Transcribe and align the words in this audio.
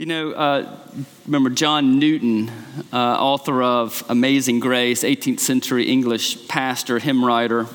You 0.00 0.06
know, 0.06 0.30
uh, 0.30 0.78
remember 1.26 1.50
John 1.50 1.98
Newton, 1.98 2.50
uh, 2.90 2.96
author 2.96 3.62
of 3.62 4.02
Amazing 4.08 4.60
Grace, 4.60 5.04
18th 5.04 5.40
century 5.40 5.90
English 5.90 6.48
pastor, 6.48 6.98
hymn 6.98 7.22
writer. 7.22 7.66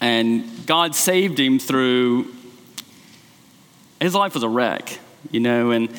And 0.00 0.44
God 0.66 0.94
saved 0.94 1.40
him 1.40 1.58
through, 1.58 2.32
his 4.00 4.14
life 4.14 4.34
was 4.34 4.44
a 4.44 4.48
wreck, 4.48 5.00
you 5.32 5.40
know, 5.40 5.72
and 5.72 5.92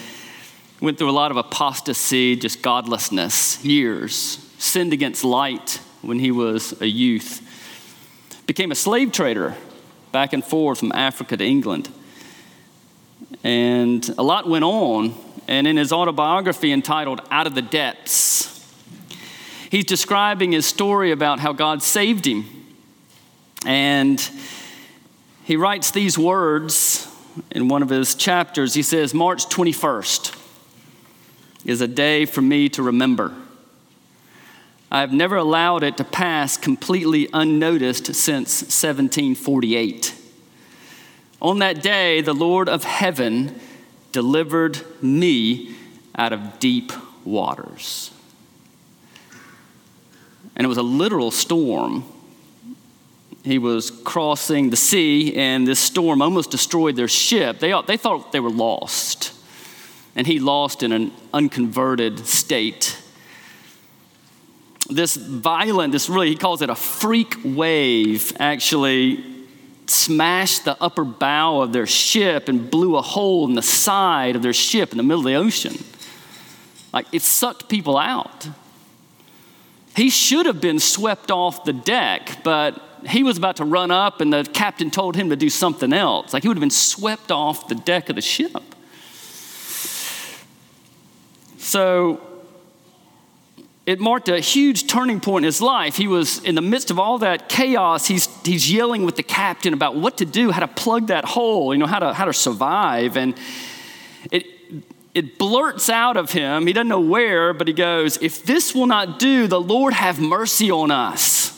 went 0.79 0.97
through 0.97 1.10
a 1.10 1.12
lot 1.12 1.30
of 1.30 1.36
apostasy, 1.36 2.38
just 2.38 2.62
godlessness, 2.62 3.62
years, 3.66 4.14
sinned 4.60 4.94
against 4.94 5.26
light 5.26 5.82
when 6.02 6.20
he 6.20 6.32
was 6.32 6.80
a 6.80 6.88
youth, 6.88 7.42
became 8.48 8.72
a 8.72 8.76
slave 8.76 9.12
trader 9.12 9.58
back 10.14 10.32
and 10.32 10.42
forth 10.42 10.80
from 10.80 10.94
Africa 10.94 11.36
to 11.36 11.44
England 11.44 11.90
and 13.44 14.08
a 14.18 14.24
lot 14.24 14.47
went 14.47 14.64
on. 14.64 15.14
And 15.47 15.68
in 15.68 15.78
his 15.78 15.92
autobiography 15.92 16.72
entitled 16.72 17.22
Out 17.30 17.48
of 17.48 17.55
the 17.55 17.62
Depths, 17.62 18.66
he's 19.70 19.86
describing 19.86 20.52
his 20.54 20.66
story 20.66 21.12
about 21.12 21.40
how 21.40 21.52
God 21.52 21.84
saved 21.84 22.26
him. 22.26 22.46
And 23.66 24.30
he 25.44 25.55
writes 25.55 25.91
these 25.91 26.18
words 26.18 27.08
in 27.52 27.68
one 27.68 27.82
of 27.82 27.90
his 27.90 28.16
chapters. 28.16 28.74
He 28.74 28.82
says, 28.82 29.14
March 29.14 29.48
21st 29.48 30.38
is 31.66 31.82
a 31.82 31.88
day 31.88 32.26
for 32.26 32.41
me 32.41 32.70
to 32.70 32.84
remember. 32.84 33.34
I 34.91 35.00
have 35.00 35.13
never 35.13 35.38
allowed 35.38 35.84
it 35.84 35.98
to 35.98 36.04
pass 36.04 36.58
completely 36.58 37.30
unnoticed 37.34 38.13
since 38.13 38.62
1748. 38.62 40.21
On 41.41 41.59
that 41.59 41.81
day, 41.81 42.22
the 42.22 42.34
Lord 42.34 42.70
of 42.70 42.84
heaven 42.84 43.59
delivered 44.12 44.80
me 45.02 45.76
out 46.16 46.34
of 46.34 46.59
deep 46.59 46.91
waters. 47.26 48.12
And 50.55 50.66
it 50.66 50.68
was 50.68 50.77
a 50.77 50.84
literal 50.84 51.32
storm. 51.32 52.04
He 53.43 53.57
was 53.57 53.90
crossing 53.90 54.70
the 54.70 54.76
sea, 54.77 55.35
and 55.35 55.68
this 55.68 55.79
storm 55.79 56.21
almost 56.21 56.51
destroyed 56.51 56.96
their 56.96 57.07
ship. 57.07 57.57
They, 57.57 57.73
they 57.88 57.98
thought 57.98 58.32
they 58.32 58.40
were 58.40 58.51
lost, 58.51 59.34
and 60.16 60.27
he 60.27 60.40
lost 60.40 60.84
in 60.84 60.91
an 60.91 61.12
unconverted 61.34 62.27
state. 62.27 63.01
This 64.91 65.16
violent, 65.16 65.91
this 65.91 66.07
really, 66.07 66.29
he 66.29 66.35
calls 66.35 66.61
it 66.61 66.69
a 66.69 66.75
freak 66.75 67.35
wave, 67.44 68.33
actually 68.39 69.30
smashed 69.92 70.66
the 70.66 70.81
upper 70.81 71.03
bow 71.03 71.61
of 71.61 71.73
their 71.73 71.86
ship 71.86 72.50
and 72.50 72.72
blew 72.72 72.97
a 72.97 73.02
hole 73.02 73.47
in 73.47 73.53
the 73.53 73.61
side 73.61 74.36
of 74.36 74.42
their 74.42 74.53
ship 74.53 74.92
in 74.92 74.97
the 74.97 75.03
middle 75.03 75.20
of 75.20 75.25
the 75.25 75.36
ocean. 75.36 75.75
Like 76.94 77.08
it 77.11 77.22
sucked 77.22 77.70
people 77.70 77.97
out. 77.97 78.50
He 79.95 80.09
should 80.09 80.45
have 80.45 80.62
been 80.62 80.80
swept 80.80 81.31
off 81.31 81.66
the 81.66 81.73
deck, 81.73 82.44
but 82.44 82.81
he 83.06 83.23
was 83.23 83.38
about 83.38 83.58
to 83.58 83.66
run 83.66 83.92
up 83.92 84.22
and 84.22 84.31
the 84.31 84.44
captain 84.44 84.89
told 84.89 85.16
him 85.16 85.30
to 85.30 85.36
do 85.36 85.50
something 85.50 85.92
else. 85.92 86.34
Like 86.34 86.44
he 86.44 86.47
would 86.47 86.58
have 86.58 86.62
been 86.62 86.69
swept 86.69 87.31
off 87.31 87.67
the 87.67 87.75
deck 87.75 88.09
of 88.09 88.16
the 88.16 88.22
ship. 88.22 88.64
So 91.58 92.22
it 93.85 93.99
marked 93.99 94.29
a 94.29 94.39
huge 94.39 94.87
turning 94.87 95.19
point 95.19 95.43
in 95.43 95.47
his 95.47 95.61
life. 95.61 95.95
He 95.97 96.07
was 96.07 96.39
in 96.43 96.55
the 96.55 96.61
midst 96.61 96.91
of 96.91 96.99
all 96.99 97.17
that 97.19 97.49
chaos. 97.49 98.07
He's, 98.07 98.27
he's 98.45 98.71
yelling 98.71 99.05
with 99.05 99.15
the 99.15 99.23
captain 99.23 99.73
about 99.73 99.95
what 99.95 100.17
to 100.17 100.25
do, 100.25 100.51
how 100.51 100.59
to 100.59 100.67
plug 100.67 101.07
that 101.07 101.25
hole, 101.25 101.73
you 101.73 101.79
know, 101.79 101.88
how 101.88 101.99
to, 101.99 102.13
how 102.13 102.25
to 102.25 102.33
survive. 102.33 103.17
And 103.17 103.35
it, 104.31 104.45
it 105.15 105.38
blurts 105.39 105.89
out 105.89 106.15
of 106.15 106.31
him, 106.31 106.67
he 106.67 106.73
doesn't 106.73 106.88
know 106.88 107.01
where, 107.01 107.53
but 107.53 107.67
he 107.67 107.73
goes, 107.73 108.17
If 108.21 108.45
this 108.45 108.73
will 108.75 108.88
not 108.88 109.19
do, 109.19 109.47
the 109.47 109.59
Lord 109.59 109.93
have 109.93 110.19
mercy 110.19 110.69
on 110.69 110.91
us. 110.91 111.49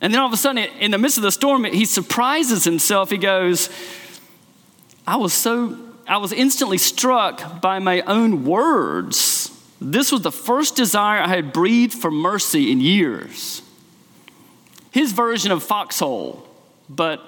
And 0.00 0.12
then 0.12 0.20
all 0.20 0.26
of 0.26 0.32
a 0.32 0.36
sudden, 0.36 0.64
in 0.80 0.90
the 0.90 0.98
midst 0.98 1.18
of 1.18 1.22
the 1.22 1.30
storm, 1.30 1.62
he 1.64 1.84
surprises 1.84 2.64
himself. 2.64 3.10
He 3.10 3.18
goes, 3.18 3.70
I 5.06 5.16
was 5.16 5.32
so, 5.32 5.78
I 6.08 6.16
was 6.16 6.32
instantly 6.32 6.78
struck 6.78 7.60
by 7.60 7.78
my 7.78 8.00
own 8.00 8.44
words. 8.44 9.51
This 9.90 10.12
was 10.12 10.22
the 10.22 10.32
first 10.32 10.76
desire 10.76 11.20
I 11.20 11.28
had 11.28 11.52
breathed 11.52 11.94
for 11.94 12.10
mercy 12.10 12.70
in 12.70 12.80
years. 12.80 13.62
His 14.90 15.12
version 15.12 15.50
of 15.50 15.62
foxhole, 15.62 16.46
but 16.88 17.20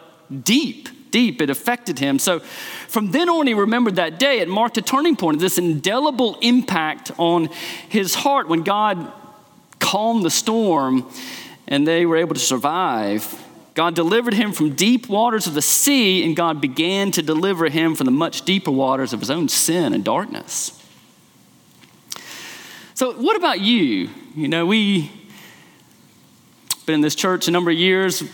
deep, 0.45 1.11
deep, 1.11 1.41
it 1.41 1.51
affected 1.51 1.99
him. 1.99 2.19
So 2.19 2.41
from 2.41 3.11
then 3.11 3.29
on, 3.29 3.47
he 3.47 3.55
remembered 3.55 3.97
that 3.97 4.19
day. 4.19 4.39
It 4.39 4.49
marked 4.49 4.77
a 4.77 4.83
turning 4.83 5.17
point, 5.17 5.39
this 5.39 5.59
indelible 5.59 6.39
impact 6.43 7.11
on 7.19 7.47
his 7.89 8.15
heart 8.15 8.49
when 8.49 8.63
God 8.63 9.13
calmed 9.79 10.25
the 10.25 10.31
storm 10.31 11.11
and 11.67 11.87
they 11.87 12.05
were 12.05 12.17
able 12.17 12.35
to 12.35 12.41
survive. 12.41 13.43
God 13.75 13.95
delivered 13.95 14.35
him 14.35 14.53
from 14.53 14.75
deep 14.75 15.09
waters 15.09 15.47
of 15.47 15.55
the 15.55 15.63
sea, 15.63 16.25
and 16.25 16.37
God 16.37 16.61
began 16.61 17.11
to 17.13 17.23
deliver 17.23 17.69
him 17.69 17.95
from 17.97 18.05
the 18.05 18.13
much 18.13 18.43
deeper 18.43 18.71
waters 18.71 19.13
of 19.13 19.21
his 19.21 19.31
own 19.31 19.49
sin 19.49 19.93
and 19.93 20.05
darkness. 20.05 20.81
So, 22.97 23.13
what 23.13 23.37
about 23.37 23.61
you? 23.61 24.09
You 24.37 24.47
know, 24.47 24.67
we 24.67 25.11
been 26.87 26.95
in 26.95 27.01
this 27.01 27.17
church 27.17 27.49
a 27.49 27.51
number 27.51 27.73
of 27.73 27.77
years, 27.77 28.23
a 28.23 28.27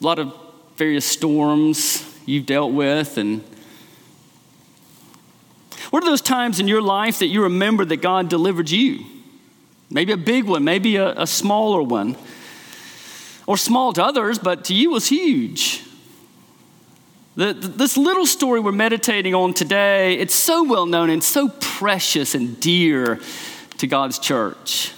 lot 0.00 0.18
of 0.18 0.34
various 0.76 1.06
storms 1.06 2.04
you've 2.26 2.44
dealt 2.44 2.74
with, 2.74 3.16
and 3.16 3.42
what 5.88 6.02
are 6.02 6.06
those 6.06 6.20
times 6.20 6.60
in 6.60 6.68
your 6.68 6.82
life 6.82 7.20
that 7.20 7.28
you 7.28 7.44
remember 7.44 7.86
that 7.86 8.02
God 8.02 8.28
delivered 8.28 8.68
you? 8.68 9.02
Maybe 9.88 10.12
a 10.12 10.18
big 10.18 10.44
one, 10.44 10.62
maybe 10.62 10.96
a, 10.96 11.18
a 11.18 11.26
smaller 11.26 11.82
one, 11.82 12.14
or 13.46 13.56
small 13.56 13.94
to 13.94 14.04
others, 14.04 14.38
but 14.38 14.66
to 14.66 14.74
you 14.74 14.90
was 14.90 15.06
huge. 15.06 15.84
The, 17.36 17.54
this 17.54 17.96
little 17.96 18.26
story 18.26 18.60
we're 18.60 18.72
meditating 18.72 19.34
on 19.34 19.54
today, 19.54 20.18
it's 20.18 20.34
so 20.34 20.64
well 20.64 20.84
known 20.84 21.08
and 21.08 21.24
so 21.24 21.48
precious 21.48 22.34
and 22.34 22.60
dear 22.60 23.18
to 23.82 23.88
God's 23.88 24.20
church. 24.20 24.92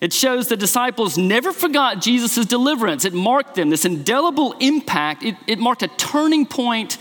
It 0.00 0.12
shows 0.12 0.48
the 0.48 0.56
disciples 0.56 1.18
never 1.18 1.52
forgot 1.52 2.00
Jesus' 2.00 2.46
deliverance. 2.46 3.04
It 3.04 3.12
marked 3.12 3.54
them, 3.54 3.68
this 3.68 3.84
indelible 3.84 4.54
impact. 4.60 5.22
It, 5.22 5.36
it 5.46 5.58
marked 5.58 5.82
a 5.82 5.88
turning 5.88 6.46
point 6.46 6.96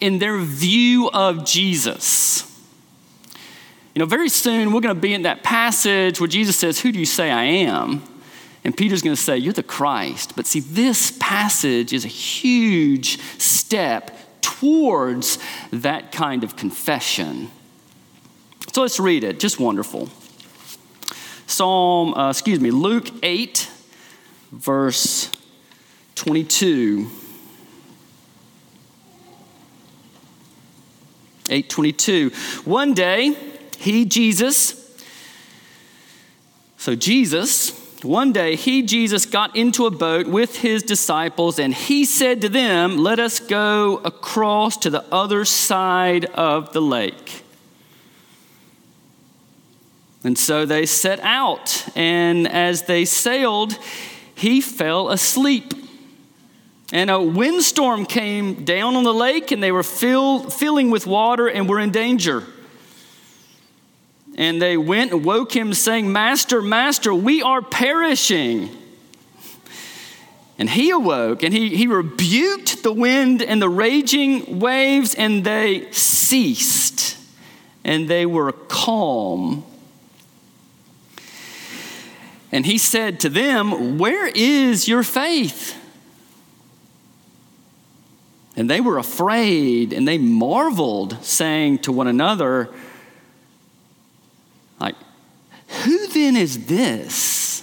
in 0.00 0.20
their 0.20 0.38
view 0.38 1.10
of 1.12 1.44
Jesus. 1.44 2.46
You 3.94 4.00
know, 4.00 4.06
very 4.06 4.28
soon 4.28 4.72
we're 4.72 4.80
going 4.80 4.94
to 4.94 5.00
be 5.00 5.12
in 5.12 5.22
that 5.22 5.42
passage 5.42 6.20
where 6.20 6.28
Jesus 6.28 6.56
says, 6.56 6.78
Who 6.80 6.92
do 6.92 7.00
you 7.00 7.06
say 7.06 7.30
I 7.30 7.42
am? 7.42 8.02
And 8.62 8.76
Peter's 8.76 9.02
going 9.02 9.16
to 9.16 9.20
say, 9.20 9.36
You're 9.36 9.52
the 9.52 9.64
Christ. 9.64 10.34
But 10.36 10.46
see, 10.46 10.60
this 10.60 11.16
passage 11.18 11.92
is 11.92 12.04
a 12.04 12.08
huge 12.08 13.20
step 13.40 14.16
towards 14.42 15.38
that 15.72 16.12
kind 16.12 16.44
of 16.44 16.54
confession. 16.54 17.50
So 18.72 18.82
let's 18.82 19.00
read 19.00 19.24
it. 19.24 19.40
Just 19.40 19.58
wonderful. 19.58 20.08
Psalm, 21.50 22.14
uh, 22.14 22.30
excuse 22.30 22.60
me, 22.60 22.70
Luke 22.70 23.08
8, 23.22 23.68
verse 24.52 25.30
22. 26.14 27.10
822. 31.48 32.30
One 32.64 32.94
day, 32.94 33.36
he, 33.78 34.04
Jesus, 34.04 34.76
so 36.76 36.94
Jesus, 36.94 37.70
one 38.04 38.32
day 38.32 38.54
he, 38.54 38.82
Jesus, 38.82 39.26
got 39.26 39.56
into 39.56 39.86
a 39.86 39.90
boat 39.90 40.28
with 40.28 40.56
his 40.56 40.82
disciples 40.82 41.58
and 41.58 41.74
he 41.74 42.04
said 42.04 42.40
to 42.42 42.48
them, 42.48 42.96
Let 42.98 43.18
us 43.18 43.40
go 43.40 43.96
across 43.98 44.76
to 44.78 44.90
the 44.90 45.04
other 45.12 45.44
side 45.44 46.26
of 46.26 46.72
the 46.72 46.80
lake. 46.80 47.44
And 50.22 50.36
so 50.36 50.66
they 50.66 50.84
set 50.84 51.20
out, 51.20 51.88
and 51.96 52.46
as 52.46 52.82
they 52.82 53.06
sailed, 53.06 53.78
he 54.34 54.60
fell 54.60 55.08
asleep. 55.08 55.72
And 56.92 57.08
a 57.08 57.22
windstorm 57.22 58.04
came 58.04 58.64
down 58.64 58.96
on 58.96 59.04
the 59.04 59.14
lake, 59.14 59.50
and 59.50 59.62
they 59.62 59.72
were 59.72 59.82
filled, 59.82 60.52
filling 60.52 60.90
with 60.90 61.06
water 61.06 61.48
and 61.48 61.68
were 61.68 61.80
in 61.80 61.90
danger. 61.90 62.44
And 64.36 64.60
they 64.60 64.76
went 64.76 65.12
and 65.12 65.24
woke 65.24 65.54
him, 65.54 65.72
saying, 65.72 66.12
Master, 66.12 66.60
Master, 66.60 67.14
we 67.14 67.42
are 67.42 67.62
perishing. 67.62 68.70
And 70.58 70.68
he 70.68 70.90
awoke, 70.90 71.42
and 71.42 71.54
he, 71.54 71.74
he 71.74 71.86
rebuked 71.86 72.82
the 72.82 72.92
wind 72.92 73.40
and 73.42 73.62
the 73.62 73.70
raging 73.70 74.58
waves, 74.58 75.14
and 75.14 75.44
they 75.44 75.90
ceased, 75.92 77.16
and 77.84 78.08
they 78.08 78.26
were 78.26 78.52
calm. 78.52 79.64
And 82.52 82.66
he 82.66 82.78
said 82.78 83.20
to 83.20 83.28
them, 83.28 83.98
Where 83.98 84.26
is 84.26 84.88
your 84.88 85.02
faith? 85.02 85.76
And 88.56 88.68
they 88.68 88.80
were 88.80 88.98
afraid 88.98 89.92
and 89.92 90.06
they 90.06 90.18
marveled, 90.18 91.24
saying 91.24 91.78
to 91.78 91.92
one 91.92 92.08
another, 92.08 92.68
like, 94.80 94.96
who 95.84 96.08
then 96.08 96.36
is 96.36 96.66
this 96.66 97.62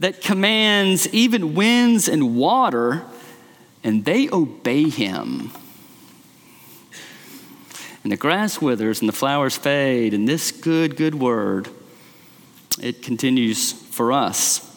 that 0.00 0.20
commands 0.20 1.06
even 1.14 1.54
winds 1.54 2.08
and 2.08 2.34
water, 2.34 3.04
and 3.84 4.04
they 4.04 4.28
obey 4.30 4.88
him? 4.88 5.52
And 8.02 8.10
the 8.10 8.16
grass 8.16 8.60
withers 8.60 9.00
and 9.00 9.08
the 9.08 9.12
flowers 9.12 9.56
fade, 9.56 10.14
and 10.14 10.26
this 10.26 10.50
good, 10.50 10.96
good 10.96 11.14
word, 11.14 11.68
it 12.80 13.02
continues 13.02 13.72
for 13.72 14.12
us. 14.12 14.68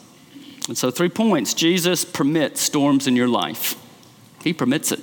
And 0.67 0.77
so, 0.77 0.91
three 0.91 1.09
points 1.09 1.53
Jesus 1.53 2.03
permits 2.03 2.61
storms 2.61 3.07
in 3.07 3.15
your 3.15 3.27
life, 3.27 3.75
He 4.43 4.53
permits 4.53 4.91
it. 4.91 4.99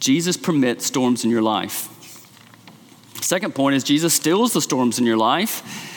Jesus 0.00 0.36
permits 0.36 0.86
storms 0.86 1.24
in 1.24 1.30
your 1.30 1.42
life. 1.42 1.88
Second 3.22 3.54
point 3.54 3.76
is 3.76 3.84
Jesus 3.84 4.14
stills 4.14 4.54
the 4.54 4.62
storms 4.62 4.98
in 4.98 5.04
your 5.04 5.18
life. 5.18 5.88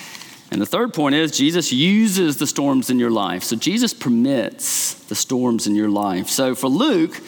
And 0.52 0.62
the 0.62 0.68
third 0.68 0.94
point 0.94 1.16
is 1.16 1.36
Jesus 1.36 1.72
uses 1.72 2.38
the 2.38 2.46
storms 2.46 2.92
in 2.92 3.00
your 3.00 3.10
life. 3.10 3.44
So 3.44 3.56
Jesus 3.56 3.92
permits 3.92 4.94
the 5.06 5.16
storms 5.16 5.66
in 5.66 5.74
your 5.74 5.90
life. 5.90 6.28
So 6.28 6.54
for 6.54 6.68
Luke, 6.68 7.20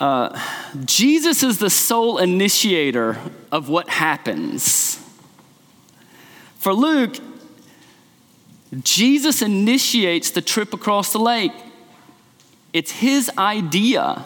uh, 0.00 0.40
Jesus 0.86 1.42
is 1.42 1.58
the 1.58 1.68
sole 1.68 2.16
initiator 2.16 3.18
of 3.52 3.68
what 3.68 3.90
happens. 3.90 5.04
For 6.58 6.74
Luke, 6.74 7.16
Jesus 8.82 9.42
initiates 9.42 10.30
the 10.30 10.42
trip 10.42 10.74
across 10.74 11.12
the 11.12 11.18
lake. 11.18 11.52
It's 12.72 12.90
his 12.90 13.30
idea. 13.38 14.24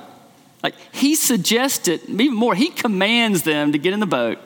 Like 0.62 0.74
he 0.92 1.14
suggested, 1.14 2.00
even 2.08 2.34
more, 2.34 2.54
he 2.54 2.70
commands 2.70 3.42
them 3.42 3.72
to 3.72 3.78
get 3.78 3.92
in 3.92 4.00
the 4.00 4.06
boat 4.06 4.38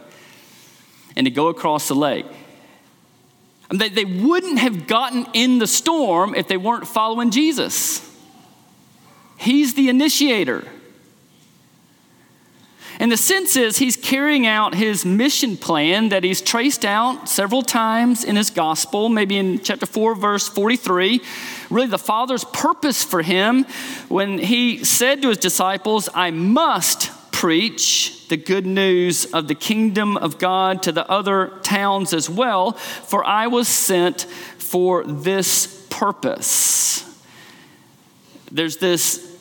and 1.14 1.24
to 1.26 1.30
go 1.30 1.48
across 1.48 1.88
the 1.88 1.94
lake. 1.94 2.26
And 3.70 3.80
they, 3.80 3.88
they 3.88 4.04
wouldn't 4.04 4.58
have 4.58 4.86
gotten 4.86 5.26
in 5.32 5.58
the 5.58 5.66
storm 5.66 6.34
if 6.34 6.46
they 6.46 6.56
weren't 6.56 6.86
following 6.86 7.30
Jesus. 7.30 8.02
He's 9.38 9.74
the 9.74 9.88
initiator. 9.88 10.66
And 12.98 13.12
the 13.12 13.16
sense 13.16 13.56
is 13.56 13.76
he's 13.76 13.96
carrying 13.96 14.46
out 14.46 14.74
his 14.74 15.04
mission 15.04 15.56
plan 15.56 16.08
that 16.08 16.24
he's 16.24 16.40
traced 16.40 16.84
out 16.84 17.28
several 17.28 17.62
times 17.62 18.24
in 18.24 18.36
his 18.36 18.50
gospel, 18.50 19.08
maybe 19.08 19.36
in 19.36 19.60
chapter 19.60 19.86
4, 19.86 20.14
verse 20.14 20.48
43. 20.48 21.20
Really, 21.68 21.86
the 21.88 21.98
Father's 21.98 22.44
purpose 22.44 23.04
for 23.04 23.22
him 23.22 23.64
when 24.08 24.38
he 24.38 24.82
said 24.84 25.20
to 25.22 25.28
his 25.28 25.38
disciples, 25.38 26.08
I 26.14 26.30
must 26.30 27.10
preach 27.32 28.26
the 28.28 28.36
good 28.38 28.64
news 28.64 29.26
of 29.26 29.46
the 29.46 29.54
kingdom 29.54 30.16
of 30.16 30.38
God 30.38 30.82
to 30.84 30.92
the 30.92 31.08
other 31.10 31.52
towns 31.62 32.14
as 32.14 32.30
well, 32.30 32.72
for 32.72 33.22
I 33.24 33.46
was 33.46 33.68
sent 33.68 34.22
for 34.22 35.04
this 35.04 35.86
purpose. 35.90 37.04
There's 38.50 38.78
this 38.78 39.35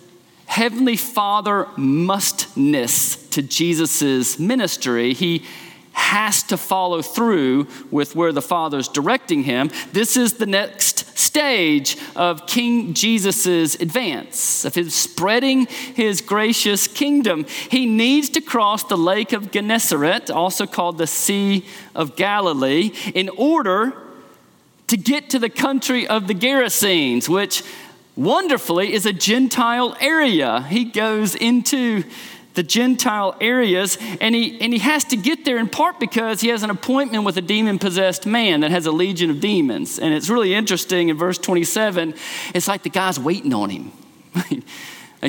Heavenly 0.46 0.98
Father 0.98 1.68
mustness 1.76 3.16
to 3.30 3.42
Jesus' 3.42 4.40
ministry. 4.40 5.14
He 5.14 5.44
has 5.92 6.44
to 6.44 6.58
follow 6.58 7.02
through 7.02 7.68
with 7.90 8.16
where 8.16 8.34
the 8.34 8.42
Father's 8.42 8.90
directing 8.90 9.44
him. 9.44 9.72
This 9.94 10.18
is 10.18 10.34
the 10.34 10.46
next 10.46 11.18
stage 11.18 11.98
of 12.16 12.46
King 12.48 12.94
Jesus' 12.94 13.76
advance, 13.76 14.66
of 14.66 14.76
his 14.76 14.94
spreading 14.94 15.66
his 15.68 16.20
gracious 16.22 16.88
kingdom. 16.88 17.46
He 17.70 17.86
needs 17.86 18.30
to 18.32 18.42
cross 18.42 18.84
the 18.84 18.98
lake 18.98 19.32
of 19.32 19.52
Gennesaret, 19.52 20.30
also 20.30 20.66
called 20.66 20.98
the 20.98 21.08
Sea 21.08 21.66
of 21.94 22.16
Galilee, 22.18 22.92
in 23.14 23.30
order 23.30 23.94
to 24.88 24.98
get 24.98 25.30
to 25.32 25.40
the 25.40 25.50
country 25.50 26.06
of 26.08 26.28
the 26.28 26.36
Gerasenes, 26.36 27.28
which 27.28 27.64
wonderfully 28.16 28.94
is 28.94 29.06
a 29.06 29.14
Gentile 29.14 29.96
area. 30.00 30.62
He 30.62 30.86
goes 30.86 31.36
into 31.36 32.04
the 32.54 32.64
Gentile 32.64 33.36
areas, 33.42 33.98
and 34.22 34.34
he, 34.34 34.60
and 34.62 34.72
he 34.72 34.80
has 34.80 35.04
to 35.06 35.18
get 35.18 35.46
there 35.46 35.58
in 35.58 35.68
part 35.68 36.00
because 36.00 36.42
he 36.42 36.48
has 36.48 36.64
an 36.64 36.70
appointment 36.70 37.26
with 37.26 37.38
a 37.38 37.42
demon 37.42 37.80
possessed 37.80 38.26
man 38.26 38.62
that 38.62 38.72
has 38.72 38.86
a 38.86 38.92
legion 38.92 39.30
of 39.30 39.40
demons. 39.42 40.00
And 40.00 40.14
it's 40.14 40.30
really 40.30 40.54
interesting 40.54 41.10
in 41.10 41.18
verse 41.18 41.38
27, 41.38 42.14
it's 42.54 42.68
like 42.68 42.84
the 42.84 42.90
guy's 42.90 43.20
waiting 43.20 43.54
on 43.54 43.70
him. 43.70 43.92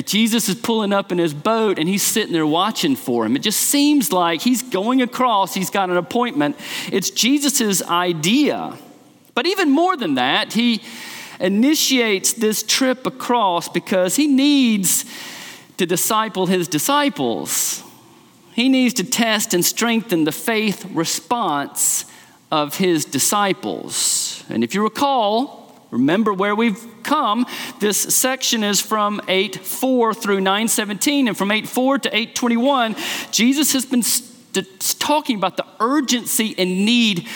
Jesus 0.05 0.47
is 0.47 0.55
pulling 0.55 0.93
up 0.93 1.11
in 1.11 1.17
his 1.17 1.33
boat 1.33 1.79
and 1.79 1.89
he's 1.89 2.03
sitting 2.03 2.31
there 2.31 2.45
watching 2.45 2.95
for 2.95 3.25
him. 3.25 3.35
It 3.35 3.41
just 3.41 3.61
seems 3.61 4.11
like 4.11 4.41
he's 4.41 4.61
going 4.61 5.01
across, 5.01 5.53
he's 5.53 5.69
got 5.69 5.89
an 5.89 5.97
appointment. 5.97 6.55
It's 6.91 7.09
Jesus' 7.09 7.81
idea. 7.81 8.77
But 9.33 9.47
even 9.47 9.71
more 9.71 9.97
than 9.97 10.15
that, 10.15 10.53
he 10.53 10.81
initiates 11.39 12.33
this 12.33 12.63
trip 12.63 13.05
across 13.05 13.69
because 13.69 14.15
he 14.15 14.27
needs 14.27 15.05
to 15.77 15.85
disciple 15.85 16.47
his 16.47 16.67
disciples. 16.67 17.83
He 18.53 18.69
needs 18.69 18.95
to 18.95 19.03
test 19.03 19.53
and 19.53 19.63
strengthen 19.63 20.23
the 20.23 20.31
faith 20.31 20.85
response 20.93 22.05
of 22.51 22.77
his 22.77 23.05
disciples. 23.05 24.43
And 24.49 24.63
if 24.63 24.73
you 24.73 24.83
recall, 24.83 25.79
remember 25.91 26.33
where 26.33 26.55
we've 26.55 26.83
come. 27.03 27.45
This 27.79 27.97
section 28.15 28.63
is 28.63 28.81
from 28.81 29.21
8 29.27 29.57
4 29.63 30.13
through 30.13 30.41
9 30.41 30.67
17. 30.67 31.27
And 31.27 31.37
from 31.37 31.51
8 31.51 31.67
4 31.67 31.99
to 31.99 32.15
8 32.15 32.35
21, 32.35 32.95
Jesus 33.31 33.73
has 33.73 33.85
been 33.85 34.03
st- 34.03 34.97
talking 34.99 35.37
about 35.37 35.57
the 35.57 35.65
urgency 35.79 36.55
and 36.57 36.85
need 36.85 37.27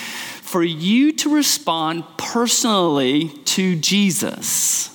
for 0.52 0.62
you 0.62 1.14
to 1.14 1.34
respond 1.34 2.04
personally 2.18 3.30
to 3.46 3.78
Jesus. 3.78 4.90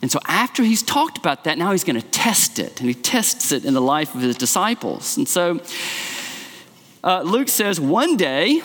And 0.00 0.10
so, 0.10 0.18
after 0.26 0.62
he's 0.62 0.82
talked 0.82 1.18
about 1.18 1.44
that, 1.44 1.58
now 1.58 1.72
he's 1.72 1.84
going 1.84 2.00
to 2.00 2.06
test 2.08 2.58
it, 2.58 2.80
and 2.80 2.88
he 2.88 2.94
tests 2.94 3.52
it 3.52 3.66
in 3.66 3.74
the 3.74 3.82
life 3.82 4.14
of 4.14 4.22
his 4.22 4.34
disciples. 4.36 5.18
And 5.18 5.28
so, 5.28 5.60
uh, 7.04 7.20
Luke 7.20 7.50
says 7.50 7.78
one 7.78 8.16
day 8.16 8.62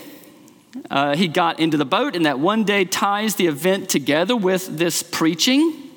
uh, 0.89 1.17
he 1.17 1.27
got 1.27 1.59
into 1.59 1.75
the 1.75 1.85
boat, 1.85 2.15
and 2.15 2.25
that 2.25 2.39
one 2.39 2.63
day 2.63 2.85
ties 2.85 3.35
the 3.35 3.47
event 3.47 3.89
together 3.89 4.35
with 4.35 4.77
this 4.77 5.03
preaching. 5.03 5.89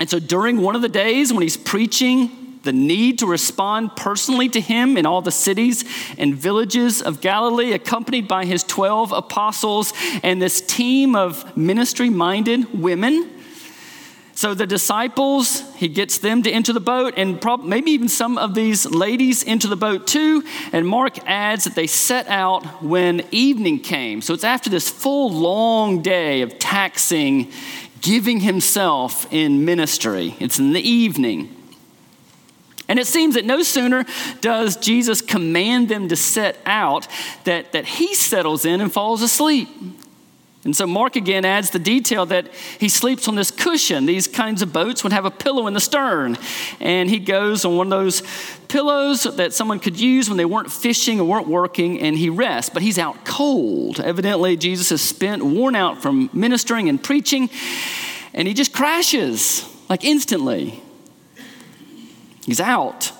And 0.00 0.10
so, 0.10 0.18
during 0.18 0.60
one 0.60 0.74
of 0.74 0.82
the 0.82 0.88
days 0.88 1.32
when 1.32 1.42
he's 1.42 1.56
preaching 1.56 2.40
the 2.62 2.72
need 2.72 3.18
to 3.20 3.26
respond 3.26 3.96
personally 3.96 4.48
to 4.48 4.60
him 4.60 4.96
in 4.96 5.06
all 5.06 5.22
the 5.22 5.30
cities 5.30 5.84
and 6.18 6.34
villages 6.34 7.00
of 7.00 7.20
Galilee, 7.20 7.72
accompanied 7.72 8.28
by 8.28 8.44
his 8.44 8.62
12 8.80 9.12
apostles 9.12 9.92
and 10.22 10.40
this 10.40 10.62
team 10.62 11.14
of 11.14 11.54
ministry 11.54 12.08
minded 12.08 12.80
women. 12.80 13.30
So 14.32 14.54
the 14.54 14.66
disciples, 14.66 15.62
he 15.76 15.86
gets 15.86 16.16
them 16.16 16.42
to 16.44 16.50
enter 16.50 16.72
the 16.72 16.80
boat, 16.80 17.12
and 17.18 17.38
prob- 17.38 17.62
maybe 17.62 17.90
even 17.90 18.08
some 18.08 18.38
of 18.38 18.54
these 18.54 18.86
ladies 18.86 19.42
into 19.42 19.68
the 19.68 19.76
boat 19.76 20.06
too. 20.06 20.44
And 20.72 20.88
Mark 20.88 21.18
adds 21.28 21.64
that 21.64 21.74
they 21.74 21.86
set 21.86 22.26
out 22.28 22.82
when 22.82 23.20
evening 23.30 23.80
came. 23.80 24.22
So 24.22 24.32
it's 24.32 24.44
after 24.44 24.70
this 24.70 24.88
full 24.88 25.30
long 25.30 26.00
day 26.00 26.40
of 26.40 26.58
taxing, 26.58 27.52
giving 28.00 28.40
himself 28.40 29.30
in 29.30 29.66
ministry. 29.66 30.36
It's 30.40 30.58
in 30.58 30.72
the 30.72 30.80
evening. 30.80 31.54
And 32.90 32.98
it 32.98 33.06
seems 33.06 33.36
that 33.36 33.44
no 33.44 33.62
sooner 33.62 34.04
does 34.40 34.76
Jesus 34.76 35.22
command 35.22 35.88
them 35.88 36.08
to 36.08 36.16
set 36.16 36.58
out 36.66 37.06
that, 37.44 37.70
that 37.70 37.86
he 37.86 38.16
settles 38.16 38.64
in 38.64 38.80
and 38.80 38.92
falls 38.92 39.22
asleep. 39.22 39.68
And 40.64 40.74
so 40.74 40.88
Mark 40.88 41.14
again 41.14 41.44
adds 41.44 41.70
the 41.70 41.78
detail 41.78 42.26
that 42.26 42.52
he 42.80 42.88
sleeps 42.88 43.28
on 43.28 43.36
this 43.36 43.52
cushion. 43.52 44.06
These 44.06 44.26
kinds 44.26 44.60
of 44.60 44.72
boats 44.72 45.04
would 45.04 45.12
have 45.12 45.24
a 45.24 45.30
pillow 45.30 45.68
in 45.68 45.72
the 45.74 45.80
stern. 45.80 46.36
And 46.80 47.08
he 47.08 47.20
goes 47.20 47.64
on 47.64 47.76
one 47.76 47.92
of 47.92 47.98
those 48.00 48.24
pillows 48.66 49.22
that 49.22 49.52
someone 49.52 49.78
could 49.78 49.98
use 49.98 50.28
when 50.28 50.36
they 50.36 50.44
weren't 50.44 50.72
fishing 50.72 51.20
or 51.20 51.24
weren't 51.24 51.46
working, 51.46 52.00
and 52.00 52.18
he 52.18 52.28
rests. 52.28 52.70
But 52.70 52.82
he's 52.82 52.98
out 52.98 53.24
cold. 53.24 54.00
Evidently, 54.00 54.56
Jesus 54.56 54.90
is 54.90 55.00
spent, 55.00 55.44
worn 55.44 55.76
out 55.76 56.02
from 56.02 56.28
ministering 56.32 56.88
and 56.88 57.00
preaching, 57.00 57.50
and 58.34 58.48
he 58.48 58.52
just 58.52 58.72
crashes 58.72 59.64
like 59.88 60.04
instantly. 60.04 60.82
He's 62.50 62.58
out. 62.58 63.12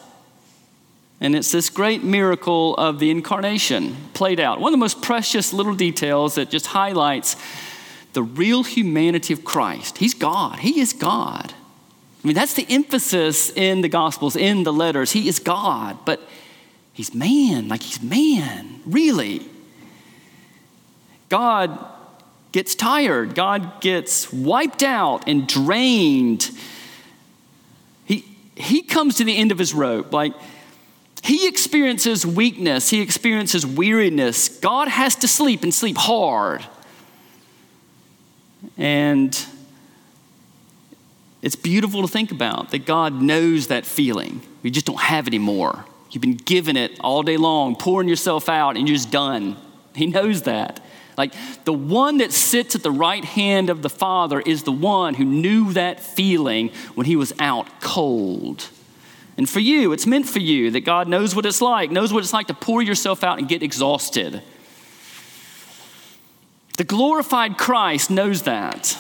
And 1.21 1.37
it's 1.37 1.53
this 1.53 1.71
great 1.71 2.03
miracle 2.03 2.75
of 2.75 2.99
the 2.99 3.13
incarnation 3.13 3.95
played 4.13 4.41
out. 4.41 4.59
One 4.59 4.71
of 4.71 4.73
the 4.73 4.83
most 4.83 5.03
precious 5.03 5.53
little 5.53 5.77
details 5.77 6.35
that 6.35 6.51
just 6.51 6.67
highlights 6.67 7.37
the 8.13 8.25
real 8.25 8.65
humanity 8.65 9.33
of 9.33 9.45
Christ. 9.45 9.99
He's 9.99 10.15
God, 10.15 10.59
He 10.59 10.81
is 10.81 10.93
God. 10.93 11.55
I 12.25 12.27
mean, 12.27 12.35
that's 12.35 12.55
the 12.55 12.67
emphasis 12.69 13.51
in 13.51 13.83
the 13.83 13.89
Gospels, 13.89 14.35
in 14.35 14.65
the 14.65 14.73
letters. 14.73 15.13
He 15.13 15.29
is 15.29 15.39
God, 15.39 15.99
but 16.05 16.21
He's 16.93 17.15
man, 17.15 17.69
like 17.69 17.85
He's 17.85 18.03
man, 18.03 18.81
really. 18.85 19.47
God 21.29 21.79
gets 22.51 22.75
tired, 22.75 23.37
God 23.37 23.81
gets 23.81 24.33
wiped 24.33 24.83
out 24.83 25.29
and 25.29 25.47
drained 25.47 26.51
he, 28.61 28.83
comes 28.83 29.17
to 29.17 29.25
the 29.25 29.37
end 29.37 29.53
of 29.53 29.59
his 29.59 29.75
rope. 29.75 30.13
Like, 30.13 30.33
he 31.23 31.47
experiences 31.47 32.27
weakness, 32.27 32.91
he 32.91 33.01
experiences 33.01 33.67
weariness. 33.67 34.49
God 34.49 34.89
has 34.89 35.17
to 35.17 35.29
sleep 35.29 35.63
and 35.63 35.73
sleep 35.73 35.97
hard. 35.99 36.65
And 38.77 39.39
it's 41.43 41.57
beautiful 41.57 42.03
to 42.03 42.09
think 42.09 42.33
about 42.33 42.71
that 42.71 42.85
God 42.87 43.21
knows 43.21 43.69
that 43.69 43.87
feeling. 43.87 44.43
You 44.63 44.71
just 44.71 44.87
don't 44.87 45.01
have 45.01 45.27
it 45.27 45.31
anymore. 45.31 45.85
You've 46.11 46.21
been 46.21 46.37
given 46.37 46.77
it 46.77 46.99
all 47.01 47.23
day 47.23 47.37
long, 47.37 47.77
pouring 47.77 48.09
yourself 48.09 48.49
out, 48.49 48.77
and 48.77 48.89
you're 48.89 48.97
just 48.97 49.11
done. 49.11 49.57
He 49.95 50.07
knows 50.07 50.43
that. 50.43 50.81
Like 51.21 51.35
the 51.65 51.73
one 51.75 52.17
that 52.17 52.33
sits 52.33 52.75
at 52.75 52.83
the 52.83 52.91
right 52.91 53.23
hand 53.23 53.69
of 53.69 53.83
the 53.83 53.91
Father 53.91 54.41
is 54.41 54.63
the 54.63 54.73
one 54.73 55.13
who 55.13 55.25
knew 55.27 55.71
that 55.75 56.01
feeling 56.01 56.71
when 56.95 57.05
he 57.05 57.15
was 57.15 57.35
out 57.39 57.83
cold. 57.83 58.71
And 59.37 59.47
for 59.47 59.61
you, 59.61 59.93
it's 59.93 60.07
meant 60.07 60.27
for 60.27 60.39
you 60.39 60.71
that 60.71 60.81
God 60.81 61.09
knows 61.09 61.35
what 61.37 61.45
it's 61.45 61.61
like, 61.61 61.91
knows 61.91 62.11
what 62.11 62.23
it's 62.23 62.33
like 62.33 62.47
to 62.47 62.55
pour 62.55 62.81
yourself 62.81 63.23
out 63.23 63.39
and 63.39 63.47
get 63.47 63.63
exhausted. 63.63 64.43
The 66.79 66.85
glorified 66.85 67.59
Christ 67.59 68.11
knows 68.11 68.45
that. 68.45 68.97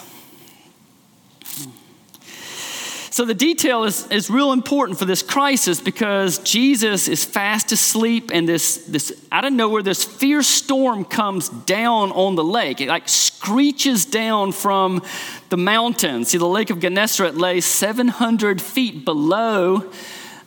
So 3.12 3.25
the 3.25 3.35
detail 3.35 3.83
is, 3.83 4.07
is 4.07 4.31
real 4.31 4.52
important 4.52 4.97
for 4.97 5.05
this 5.05 5.21
crisis 5.21 5.81
because 5.81 6.38
Jesus 6.38 7.09
is 7.09 7.25
fast 7.25 7.73
asleep 7.73 8.31
and 8.33 8.49
this, 8.49 8.76
this 8.87 9.12
out 9.33 9.45
of 9.45 9.52
nowhere, 9.52 9.83
this 9.83 10.05
fierce 10.05 10.47
storm 10.47 11.05
comes 11.05 11.49
down 11.49 12.12
on 12.12 12.37
the 12.37 12.45
lake. 12.45 12.81
It 12.81 12.88
like 12.88 13.09
screeches 13.09 14.05
down 14.05 14.52
from 14.52 15.02
the 15.49 15.57
mountains. 15.57 16.29
See, 16.29 16.38
the 16.38 16.47
lake 16.47 16.71
of 16.71 16.79
Gennesaret 16.79 17.37
lay 17.37 17.61
700 17.61 18.62
feet 18.62 19.05
below 19.05 19.90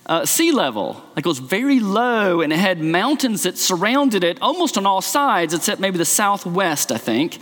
uh, 0.05 0.25
sea 0.25 0.53
level. 0.53 1.03
Like 1.17 1.25
it 1.25 1.29
was 1.29 1.39
very 1.39 1.81
low 1.81 2.39
and 2.39 2.53
it 2.53 2.59
had 2.59 2.79
mountains 2.79 3.43
that 3.43 3.57
surrounded 3.57 4.23
it 4.23 4.41
almost 4.41 4.77
on 4.77 4.85
all 4.85 5.01
sides, 5.01 5.53
except 5.53 5.81
maybe 5.81 5.97
the 5.97 6.05
southwest, 6.05 6.93
I 6.93 6.97
think. 6.97 7.39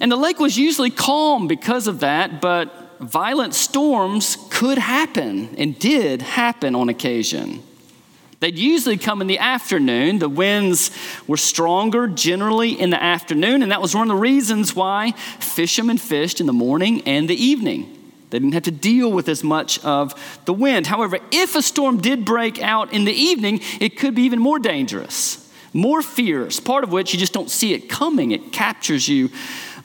And 0.00 0.10
the 0.10 0.16
lake 0.16 0.38
was 0.40 0.56
usually 0.56 0.90
calm 0.90 1.46
because 1.46 1.86
of 1.86 2.00
that, 2.00 2.40
but 2.40 2.83
violent 3.04 3.54
storms 3.54 4.36
could 4.50 4.78
happen 4.78 5.54
and 5.56 5.78
did 5.78 6.22
happen 6.22 6.74
on 6.74 6.88
occasion. 6.88 7.62
They'd 8.40 8.58
usually 8.58 8.98
come 8.98 9.22
in 9.22 9.26
the 9.26 9.38
afternoon. 9.38 10.18
The 10.18 10.28
winds 10.28 10.90
were 11.26 11.38
stronger 11.38 12.06
generally 12.06 12.78
in 12.78 12.90
the 12.90 13.02
afternoon, 13.02 13.62
and 13.62 13.72
that 13.72 13.80
was 13.80 13.94
one 13.94 14.10
of 14.10 14.14
the 14.14 14.20
reasons 14.20 14.76
why 14.76 15.12
fishermen 15.12 15.96
fished 15.96 16.40
in 16.40 16.46
the 16.46 16.52
morning 16.52 17.00
and 17.06 17.26
the 17.26 17.42
evening. 17.42 17.90
They 18.28 18.38
didn't 18.38 18.52
have 18.52 18.64
to 18.64 18.70
deal 18.70 19.10
with 19.10 19.28
as 19.30 19.42
much 19.42 19.82
of 19.84 20.12
the 20.44 20.52
wind. 20.52 20.86
However, 20.88 21.20
if 21.30 21.56
a 21.56 21.62
storm 21.62 22.02
did 22.02 22.26
break 22.26 22.60
out 22.60 22.92
in 22.92 23.04
the 23.06 23.12
evening, 23.12 23.60
it 23.80 23.96
could 23.96 24.14
be 24.14 24.24
even 24.24 24.40
more 24.40 24.58
dangerous, 24.58 25.50
more 25.72 26.02
fierce, 26.02 26.60
part 26.60 26.84
of 26.84 26.92
which 26.92 27.14
you 27.14 27.18
just 27.18 27.32
don't 27.32 27.50
see 27.50 27.72
it 27.72 27.88
coming. 27.88 28.32
It 28.32 28.52
captures 28.52 29.08
you 29.08 29.30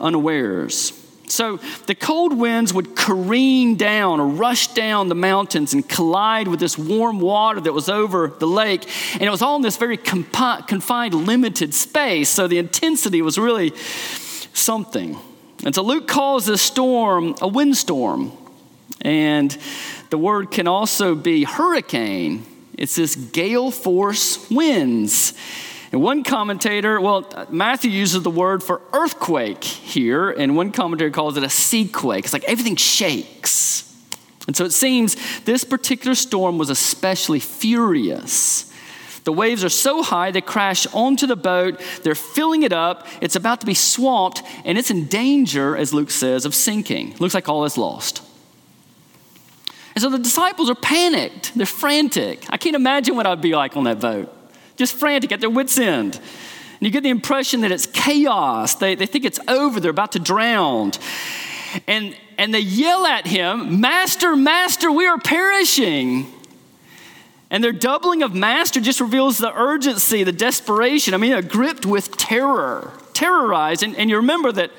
unawares. 0.02 0.99
So 1.32 1.58
the 1.86 1.96
cold 1.96 2.38
winds 2.38 2.74
would 2.74 2.96
careen 2.96 3.76
down 3.76 4.20
or 4.20 4.28
rush 4.28 4.68
down 4.68 5.10
the 5.10 5.16
mountains 5.16 5.74
and 5.74 5.88
collide 5.88 6.48
with 6.48 6.60
this 6.60 6.78
warm 6.78 7.20
water 7.20 7.62
that 7.62 7.74
was 7.74 7.90
over 7.90 8.28
the 8.40 8.48
lake. 8.48 8.90
And 9.14 9.24
it 9.24 9.30
was 9.30 9.42
all 9.42 9.56
in 9.56 9.62
this 9.62 9.78
very 9.78 9.98
confined, 9.98 11.14
limited 11.14 11.74
space. 11.74 12.30
So 12.30 12.48
the 12.48 12.58
intensity 12.58 13.22
was 13.22 13.38
really 13.38 13.74
something. 14.54 15.18
And 15.66 15.76
so 15.76 15.84
Luke 15.84 16.08
calls 16.08 16.46
this 16.46 16.62
storm 16.62 17.36
a 17.42 17.48
windstorm. 17.48 18.32
And 19.02 19.56
the 20.10 20.18
word 20.18 20.52
can 20.52 20.68
also 20.68 21.16
be 21.16 21.44
hurricane. 21.44 22.46
It's 22.78 22.96
this 22.96 23.16
gale 23.16 23.72
force 23.72 24.50
winds. 24.50 25.34
And 25.92 26.02
one 26.02 26.24
commentator, 26.24 27.02
well, 27.02 27.28
Matthew 27.50 27.90
uses 27.90 28.22
the 28.22 28.30
word 28.30 28.62
for 28.62 28.82
earthquake 28.94 29.64
here, 29.64 30.30
and 30.30 30.56
one 30.56 30.72
commentator 30.72 31.10
calls 31.10 31.36
it 31.36 31.44
a 31.44 31.48
seaquake. 31.48 32.26
It's 32.26 32.34
like 32.34 32.44
everything 32.44 32.76
shakes. 32.76 33.86
And 34.46 34.56
so 34.56 34.66
it 34.66 34.72
seems 34.72 35.16
this 35.42 35.64
particular 35.64 36.16
storm 36.16 36.58
was 36.58 36.70
especially 36.70 37.40
furious. 37.40 38.72
The 39.24 39.34
waves 39.34 39.64
are 39.64 39.70
so 39.70 40.02
high, 40.02 40.32
they 40.32 40.42
crash 40.42 40.88
onto 40.88 41.28
the 41.28 41.36
boat, 41.36 41.82
they're 42.04 42.16
filling 42.16 42.64
it 42.64 42.74
up, 42.74 43.06
it's 43.22 43.36
about 43.36 43.60
to 43.62 43.66
be 43.66 43.74
swamped, 43.74 44.42
and 44.66 44.78
it's 44.78 44.90
in 44.90 45.06
danger, 45.06 45.76
as 45.76 45.94
Luke 45.94 46.10
says, 46.10 46.46
of 46.46 46.56
sinking. 46.56 47.16
Looks 47.20 47.34
like 47.34 47.50
all 47.50 47.66
is 47.66 47.78
lost. 47.78 48.24
And 49.96 50.02
so 50.02 50.10
the 50.10 50.20
disciples 50.20 50.70
are 50.70 50.76
panicked, 50.76 51.54
they're 51.56 51.66
frantic. 51.66 52.46
I 52.50 52.58
can't 52.58 52.76
imagine 52.76 53.16
what 53.16 53.28
I'd 53.28 53.42
be 53.42 53.54
like 53.54 53.76
on 53.76 53.84
that 53.84 54.00
boat 54.00 54.36
just 54.80 54.96
frantic 54.96 55.32
at 55.32 55.42
their 55.42 55.50
wits' 55.50 55.78
end. 55.78 56.16
And 56.16 56.88
you 56.88 56.90
get 56.90 57.04
the 57.04 57.10
impression 57.10 57.62
that 57.62 57.72
it's 57.72 57.86
chaos. 57.86 58.76
They, 58.76 58.96
they 58.96 59.06
think 59.06 59.26
it's 59.26 59.40
over, 59.48 59.80
they're 59.80 59.92
about 59.92 60.14
to 60.14 60.20
drown. 60.20 60.94
And, 61.86 62.16
and 62.38 62.54
they 62.54 62.62
yell 62.62 63.06
at 63.06 63.28
him, 63.28 63.80
Master, 63.80 64.36
Master, 64.36 64.92
we 64.92 65.06
are 65.06 65.20
perishing. 65.20 66.34
And 67.52 67.64
their 67.64 67.72
doubling 67.72 68.22
of 68.22 68.34
master 68.34 68.80
just 68.80 69.02
reveals 69.02 69.40
the 69.40 69.52
urgency, 69.52 70.24
the 70.24 70.32
desperation. 70.32 71.14
I 71.14 71.18
mean, 71.18 71.32
they're 71.32 71.42
gripped 71.42 71.86
with 71.86 72.16
terror, 72.16 72.94
terrorized. 73.14 73.82
And, 73.82 73.96
and 73.96 74.10
you 74.10 74.18
remember 74.18 74.52
that 74.52 74.72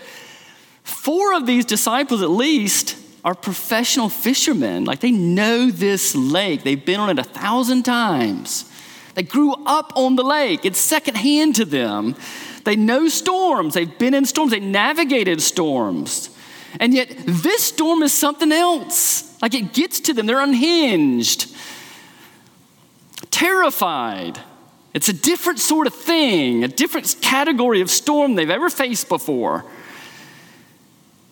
four 0.85 1.35
of 1.35 1.47
these 1.47 1.65
disciples, 1.65 2.23
at 2.23 2.31
least, 2.31 2.97
are 3.25 3.35
professional 3.35 4.09
fishermen. 4.09 4.85
Like 4.85 5.01
they 5.01 5.11
know 5.11 5.71
this 5.71 6.15
lake, 6.15 6.63
they've 6.63 6.85
been 6.85 7.01
on 7.01 7.11
it 7.11 7.19
a 7.19 7.25
thousand 7.25 7.83
times. 7.83 8.70
They 9.15 9.23
grew 9.23 9.55
up 9.67 9.93
on 9.97 10.17
the 10.17 10.23
lake, 10.23 10.65
it's 10.65 10.79
secondhand 10.79 11.57
to 11.57 11.65
them. 11.65 12.15
They 12.65 12.77
know 12.77 13.09
storms, 13.09 13.75
they've 13.75 13.99
been 13.99 14.15
in 14.15 14.25
storms, 14.25 14.53
they 14.53 14.61
navigated 14.61 15.43
storms. 15.43 16.31
And 16.79 16.95
yet, 16.95 17.13
this 17.27 17.65
storm 17.65 18.03
is 18.03 18.13
something 18.13 18.53
else. 18.53 19.27
Like 19.43 19.55
it 19.55 19.73
gets 19.73 20.01
to 20.01 20.13
them, 20.13 20.27
they're 20.27 20.41
unhinged, 20.41 21.55
terrified. 23.31 24.39
It's 24.93 25.09
a 25.09 25.13
different 25.13 25.61
sort 25.61 25.87
of 25.87 25.95
thing, 25.95 26.65
a 26.65 26.69
different 26.69 27.17
category 27.21 27.81
of 27.81 27.91
storm 27.91 28.35
they've 28.35 28.51
ever 28.51 28.71
faced 28.71 29.09
before. 29.09 29.65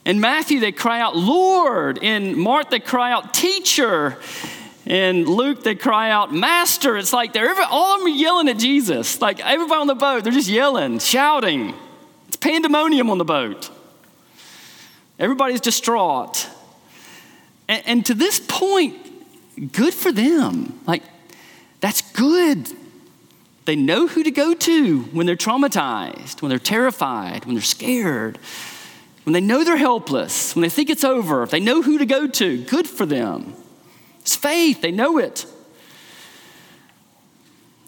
In 0.05 0.21
Matthew, 0.21 0.59
they 0.61 0.73
cry 0.73 1.01
out, 1.01 1.17
Lord. 1.17 1.99
In 1.99 2.39
Mark, 2.39 2.71
they 2.71 2.81
cry 2.81 3.13
out, 3.13 3.35
Teacher. 3.35 4.19
In 4.89 5.27
Luke, 5.27 5.63
they 5.65 5.75
cry 5.75 6.11
out, 6.11 6.33
Master. 6.33 6.97
It's 6.97 7.13
like 7.13 7.35
they're 7.35 7.51
every, 7.51 7.65
all 7.65 7.97
of 7.97 8.01
them 8.01 8.07
are 8.07 8.17
yelling 8.17 8.49
at 8.49 8.57
Jesus. 8.57 9.21
Like 9.21 9.39
everybody 9.39 9.83
on 9.83 9.87
the 9.87 9.95
boat, 9.95 10.25
they're 10.25 10.33
just 10.33 10.49
yelling, 10.49 10.99
shouting. 10.99 11.75
It's 12.27 12.39
pandemonium 12.39 13.11
on 13.11 13.19
the 13.19 13.25
boat. 13.25 13.69
Everybody's 15.19 15.61
distraught. 15.61 16.49
And, 17.69 17.83
and 17.87 18.07
to 18.07 18.15
this 18.15 18.41
point, 18.41 18.97
good 19.73 19.93
for 19.93 20.11
them. 20.11 20.81
Like, 20.87 21.03
that's 21.81 22.01
good. 22.13 22.73
They 23.67 23.77
know 23.77 24.07
who 24.07 24.23
to 24.23 24.31
go 24.31 24.55
to 24.55 25.01
when 25.03 25.27
they're 25.27 25.37
traumatized, 25.37 26.41
when 26.41 26.49
they're 26.49 26.59
terrified, 26.59 27.45
when 27.45 27.57
they're 27.57 27.63
scared, 27.63 28.39
when 29.25 29.35
they 29.35 29.43
know 29.43 29.65
they're 29.65 29.77
helpless, 29.77 30.57
when 30.57 30.63
they 30.63 30.71
think 30.71 30.89
it's 30.89 31.05
over. 31.05 31.43
If 31.43 31.51
they 31.51 31.61
know 31.61 31.83
who 31.83 31.99
to 31.99 32.07
go 32.07 32.27
to, 32.27 32.65
good 32.65 32.89
for 32.89 33.05
them. 33.05 33.55
It's 34.21 34.37
faith, 34.37 34.81
they 34.83 34.91
know 34.91 35.19
it. 35.19 35.47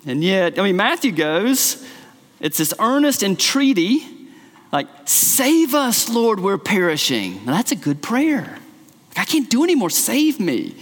And 0.07 0.25
yet, 0.25 0.59
I 0.59 0.63
mean, 0.63 0.77
Matthew 0.77 1.13
goes, 1.13 1.87
it's 2.41 2.57
this 2.57 2.73
earnest 2.79 3.23
entreaty, 3.23 4.07
like, 4.73 4.87
save 5.05 5.75
us, 5.75 6.09
Lord, 6.09 6.41
we're 6.41 6.59
perishing. 6.59 7.45
Now, 7.45 7.53
that's 7.53 7.73
a 7.73 7.77
good 7.77 8.03
prayer. 8.03 8.59
I 9.17 9.25
can't 9.25 9.51
do 9.51 9.65
anymore, 9.65 9.91
save 9.91 10.41
me. 10.41 10.75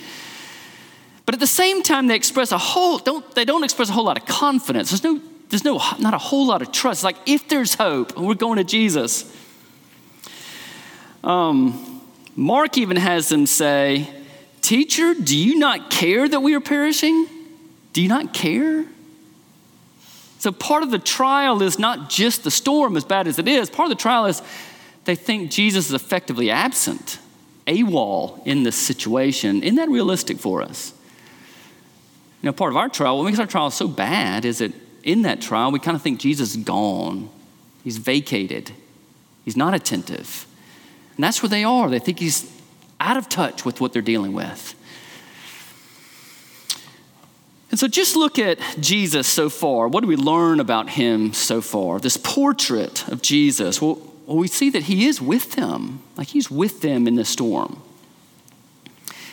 But 1.26 1.34
at 1.34 1.40
the 1.40 1.46
same 1.46 1.82
time, 1.82 2.06
they 2.06 2.14
express 2.14 2.52
a 2.52 2.58
whole, 2.58 2.98
don't, 2.98 3.34
they 3.34 3.44
don't 3.44 3.64
express 3.64 3.90
a 3.90 3.92
whole 3.92 4.04
lot 4.04 4.18
of 4.18 4.26
confidence. 4.26 4.90
There's 4.90 5.04
no, 5.04 5.20
there's 5.48 5.64
no, 5.64 5.80
not 5.98 6.14
a 6.14 6.18
whole 6.18 6.46
lot 6.46 6.62
of 6.62 6.70
trust. 6.70 7.02
Like, 7.02 7.16
if 7.26 7.48
there's 7.48 7.74
hope, 7.74 8.16
we're 8.16 8.34
going 8.34 8.58
to 8.58 8.64
Jesus. 8.64 9.34
Um, 11.24 12.02
Mark 12.36 12.78
even 12.78 12.96
has 12.96 13.28
them 13.28 13.46
say, 13.46 14.08
Teacher, 14.68 15.14
do 15.14 15.34
you 15.34 15.58
not 15.58 15.88
care 15.88 16.28
that 16.28 16.40
we 16.40 16.52
are 16.52 16.60
perishing? 16.60 17.26
Do 17.94 18.02
you 18.02 18.08
not 18.08 18.34
care? 18.34 18.84
So, 20.40 20.52
part 20.52 20.82
of 20.82 20.90
the 20.90 20.98
trial 20.98 21.62
is 21.62 21.78
not 21.78 22.10
just 22.10 22.44
the 22.44 22.50
storm, 22.50 22.94
as 22.94 23.02
bad 23.02 23.26
as 23.26 23.38
it 23.38 23.48
is. 23.48 23.70
Part 23.70 23.90
of 23.90 23.96
the 23.96 24.02
trial 24.02 24.26
is 24.26 24.42
they 25.06 25.14
think 25.14 25.50
Jesus 25.50 25.86
is 25.86 25.94
effectively 25.94 26.50
absent, 26.50 27.18
AWOL 27.66 28.46
in 28.46 28.62
this 28.62 28.76
situation. 28.76 29.62
Isn't 29.62 29.76
that 29.76 29.88
realistic 29.88 30.36
for 30.36 30.60
us? 30.60 30.92
You 32.42 32.48
know, 32.48 32.52
part 32.52 32.70
of 32.70 32.76
our 32.76 32.90
trial, 32.90 33.16
what 33.16 33.24
makes 33.24 33.38
our 33.38 33.46
trial 33.46 33.70
so 33.70 33.88
bad 33.88 34.44
is 34.44 34.58
that 34.58 34.74
in 35.02 35.22
that 35.22 35.40
trial, 35.40 35.72
we 35.72 35.78
kind 35.78 35.94
of 35.94 36.02
think 36.02 36.20
Jesus 36.20 36.50
is 36.50 36.62
gone, 36.62 37.30
he's 37.84 37.96
vacated, 37.96 38.72
he's 39.46 39.56
not 39.56 39.72
attentive. 39.72 40.46
And 41.16 41.24
that's 41.24 41.42
where 41.42 41.48
they 41.48 41.64
are. 41.64 41.88
They 41.88 42.00
think 42.00 42.18
he's 42.18 42.57
out 43.00 43.16
of 43.16 43.28
touch 43.28 43.64
with 43.64 43.80
what 43.80 43.92
they're 43.92 44.02
dealing 44.02 44.32
with. 44.32 44.74
And 47.70 47.78
so 47.78 47.86
just 47.86 48.16
look 48.16 48.38
at 48.38 48.58
Jesus 48.80 49.26
so 49.26 49.50
far. 49.50 49.88
What 49.88 50.00
do 50.00 50.06
we 50.06 50.16
learn 50.16 50.58
about 50.58 50.90
him 50.90 51.32
so 51.34 51.60
far? 51.60 51.98
This 51.98 52.16
portrait 52.16 53.06
of 53.08 53.20
Jesus. 53.20 53.82
Well, 53.82 54.00
we 54.26 54.48
see 54.48 54.70
that 54.70 54.84
he 54.84 55.06
is 55.06 55.20
with 55.20 55.52
them, 55.52 56.02
like 56.16 56.28
he's 56.28 56.50
with 56.50 56.80
them 56.80 57.06
in 57.06 57.14
the 57.16 57.24
storm. 57.24 57.82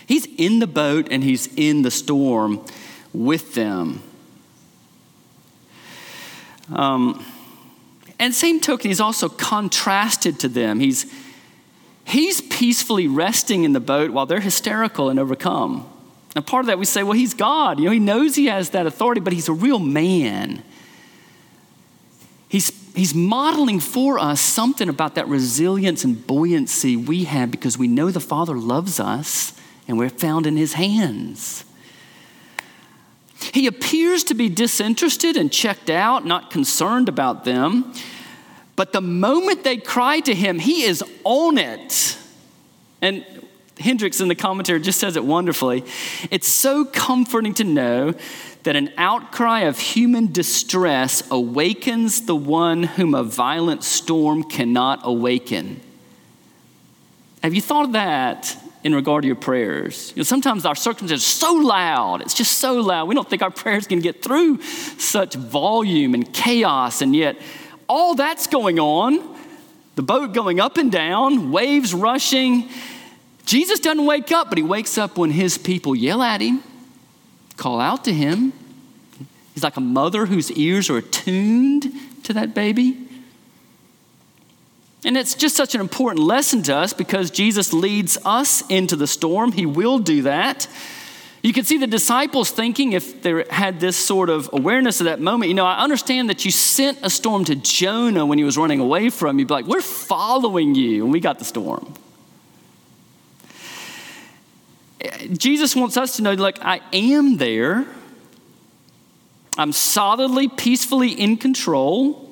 He's 0.06 0.28
in 0.38 0.60
the 0.60 0.68
boat 0.68 1.08
and 1.10 1.24
he's 1.24 1.48
in 1.56 1.82
the 1.82 1.92
storm 1.92 2.64
with 3.14 3.56
them. 3.56 4.04
Um, 6.72 7.26
and 8.20 8.34
same 8.34 8.60
token, 8.60 8.90
he's 8.90 9.02
also 9.02 9.30
contrasted 9.30 10.40
to 10.42 10.50
them. 10.50 10.80
He's, 10.80 11.12
he's 12.06 12.42
peacefully 12.42 13.08
resting 13.08 13.64
in 13.64 13.74
the 13.74 13.80
boat 13.80 14.12
while 14.12 14.26
they're 14.26 14.40
hysterical 14.40 15.10
and 15.10 15.20
overcome. 15.20 15.90
And 16.36 16.46
part 16.46 16.62
of 16.62 16.68
that 16.68 16.80
we 16.80 16.86
say, 16.86 17.04
well, 17.04 17.14
he's 17.14 17.34
God. 17.34 17.80
You 17.80 17.86
know, 17.86 17.92
he 17.92 18.00
knows 18.00 18.36
he 18.36 18.46
has 18.46 18.72
that 18.72 18.86
authority, 18.86 19.22
but 19.22 19.34
he's 19.34 19.50
a 19.50 19.54
real 19.54 19.80
man. 19.80 20.64
He's, 22.50 22.72
he's 22.96 23.16
modeling 23.16 23.80
for 23.80 24.20
us 24.20 24.40
something 24.40 24.88
about 24.88 25.16
that 25.16 25.28
resilience 25.28 26.04
and 26.04 26.26
buoyancy 26.26 26.96
we 26.96 27.24
have 27.26 27.52
because 27.52 27.78
we 27.78 27.88
know 27.88 28.12
the 28.12 28.20
Father 28.20 28.56
loves 28.56 29.00
us 29.00 29.54
and 29.88 29.98
we're 29.98 30.10
found 30.10 30.46
in 30.46 30.58
his 30.58 30.74
hands. 30.74 31.66
He 33.54 33.68
appears 33.68 34.24
to 34.26 34.34
be 34.34 34.50
disinterested 34.50 35.38
and 35.38 35.52
checked 35.52 35.90
out, 35.90 36.26
not 36.26 36.50
concerned 36.50 37.10
about 37.10 37.46
them. 37.46 37.94
But 38.76 38.92
the 38.92 39.02
moment 39.02 39.64
they 39.64 39.78
cry 39.78 40.20
to 40.22 40.34
him, 40.34 40.60
he 40.60 40.84
is 40.84 41.04
on 41.24 41.58
it. 41.58 42.18
And 43.02 43.26
Hendricks 43.80 44.22
in 44.22 44.28
the 44.28 44.36
commentary 44.36 44.80
just 44.80 45.00
says 45.00 45.16
it 45.16 45.24
wonderfully. 45.24 45.84
It's 46.32 46.48
so 46.48 46.86
comforting 46.86 47.54
to 47.56 47.64
know 47.64 48.14
that 48.64 48.76
an 48.76 48.92
outcry 48.98 49.62
of 49.62 49.78
human 49.78 50.32
distress 50.32 51.30
awakens 51.30 52.22
the 52.26 52.36
one 52.36 52.84
whom 52.84 53.14
a 53.14 53.24
violent 53.24 53.84
storm 53.84 54.44
cannot 54.44 55.02
awaken. 55.04 55.82
Have 57.44 57.54
you 57.54 57.62
thought 57.62 57.86
of 57.86 57.92
that 57.92 58.58
in 58.84 58.96
regard 58.96 59.22
to 59.22 59.28
your 59.28 59.36
prayers? 59.36 60.12
You 60.16 60.22
know, 60.22 60.24
sometimes 60.24 60.66
our 60.66 60.74
circumstances 60.74 61.24
are 61.24 61.48
so 61.48 61.54
loud, 61.54 62.22
it's 62.22 62.34
just 62.34 62.58
so 62.58 62.82
loud. 62.82 63.08
We 63.08 63.14
don't 63.14 63.30
think 63.30 63.44
our 63.44 63.52
prayers 63.52 63.86
can 63.86 64.00
get 64.00 64.24
through 64.24 64.64
such 64.64 65.36
volume 65.36 66.16
and 66.16 66.34
chaos, 66.34 67.04
and 67.04 67.16
yet 67.16 67.38
all 67.88 68.16
that's 68.16 68.48
going 68.48 68.80
on 68.80 69.36
the 69.96 70.04
boat 70.04 70.34
going 70.34 70.60
up 70.60 70.78
and 70.78 70.92
down, 70.92 71.54
waves 71.54 71.94
rushing 71.94 72.70
Jesus 73.46 73.80
doesn't 73.80 74.06
wake 74.06 74.32
up, 74.32 74.50
but 74.50 74.58
he 74.58 74.64
wakes 74.64 74.98
up 74.98 75.18
when 75.18 75.32
his 75.32 75.58
people 75.58 75.96
yell 75.96 76.22
at 76.22 76.42
him, 76.42 76.64
call 77.58 77.80
out 77.80 78.04
to 78.06 78.14
him. 78.14 78.54
He's 79.54 79.64
like 79.64 79.78
a 79.78 79.82
mother 79.82 80.26
whose 80.26 80.52
ears 80.52 80.90
are 80.90 80.98
attuned 80.98 81.92
to 82.24 82.34
that 82.34 82.54
baby. 82.54 82.98
And 85.06 85.16
it's 85.16 85.36
just 85.36 85.56
such 85.56 85.76
an 85.76 85.82
important 85.82 86.26
lesson 86.26 86.64
to 86.64 86.76
us 86.76 86.92
because 86.92 87.30
Jesus 87.30 87.72
leads 87.72 88.18
us 88.26 88.68
into 88.68 88.96
the 88.96 89.06
storm. 89.06 89.52
He 89.52 89.68
will 89.68 90.00
do 90.00 90.24
that. 90.24 90.68
You 91.46 91.54
can 91.54 91.64
see 91.64 91.78
the 91.78 91.86
disciples 91.86 92.50
thinking, 92.50 92.94
if 92.94 93.22
they 93.22 93.46
had 93.52 93.80
this 93.80 93.96
sort 93.96 94.32
of 94.32 94.50
awareness 94.52 95.00
of 95.00 95.06
that 95.06 95.20
moment, 95.20 95.50
you 95.50 95.54
know, 95.54 95.68
I 95.68 95.84
understand 95.84 96.28
that 96.32 96.44
you 96.44 96.50
sent 96.50 96.98
a 97.04 97.10
storm 97.12 97.46
to 97.46 97.54
Jonah 97.54 98.26
when 98.26 98.40
he 98.40 98.44
was 98.44 98.58
running 98.58 98.80
away 98.80 99.12
from 99.12 99.38
you. 99.38 99.46
Be 99.46 99.54
like, 99.54 99.68
we're 99.68 99.80
following 99.80 100.74
you, 100.74 101.04
and 101.04 101.14
we 101.14 101.20
got 101.20 101.38
the 101.38 101.46
storm. 101.46 101.94
Jesus 105.34 105.76
wants 105.76 105.98
us 105.98 106.16
to 106.16 106.24
know, 106.24 106.34
like, 106.34 106.58
I 106.64 106.82
am 106.92 107.38
there. 107.38 107.86
I'm 109.56 109.72
solidly, 109.72 110.48
peacefully 110.48 111.12
in 111.12 111.38
control. 111.38 112.28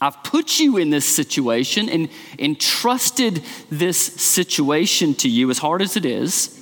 I've 0.00 0.24
put 0.24 0.58
you 0.58 0.78
in 0.78 0.88
this 0.88 1.04
situation 1.04 1.90
and 1.90 2.08
entrusted 2.38 3.42
this 3.68 3.98
situation 3.98 5.14
to 5.16 5.28
you, 5.28 5.50
as 5.50 5.58
hard 5.58 5.82
as 5.82 5.98
it 5.98 6.06
is. 6.06 6.54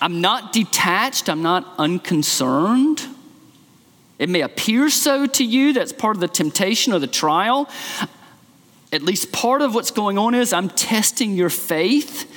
I'm 0.00 0.20
not 0.20 0.52
detached, 0.52 1.28
I'm 1.28 1.42
not 1.42 1.66
unconcerned. 1.78 3.02
It 4.18 4.28
may 4.28 4.40
appear 4.40 4.90
so 4.90 5.26
to 5.26 5.44
you, 5.44 5.72
that's 5.72 5.92
part 5.92 6.16
of 6.16 6.20
the 6.20 6.28
temptation 6.28 6.92
or 6.92 6.98
the 6.98 7.06
trial. 7.06 7.68
At 8.92 9.02
least 9.02 9.32
part 9.32 9.62
of 9.62 9.74
what's 9.74 9.90
going 9.90 10.18
on 10.18 10.34
is 10.34 10.52
I'm 10.52 10.70
testing 10.70 11.34
your 11.34 11.50
faith 11.50 12.30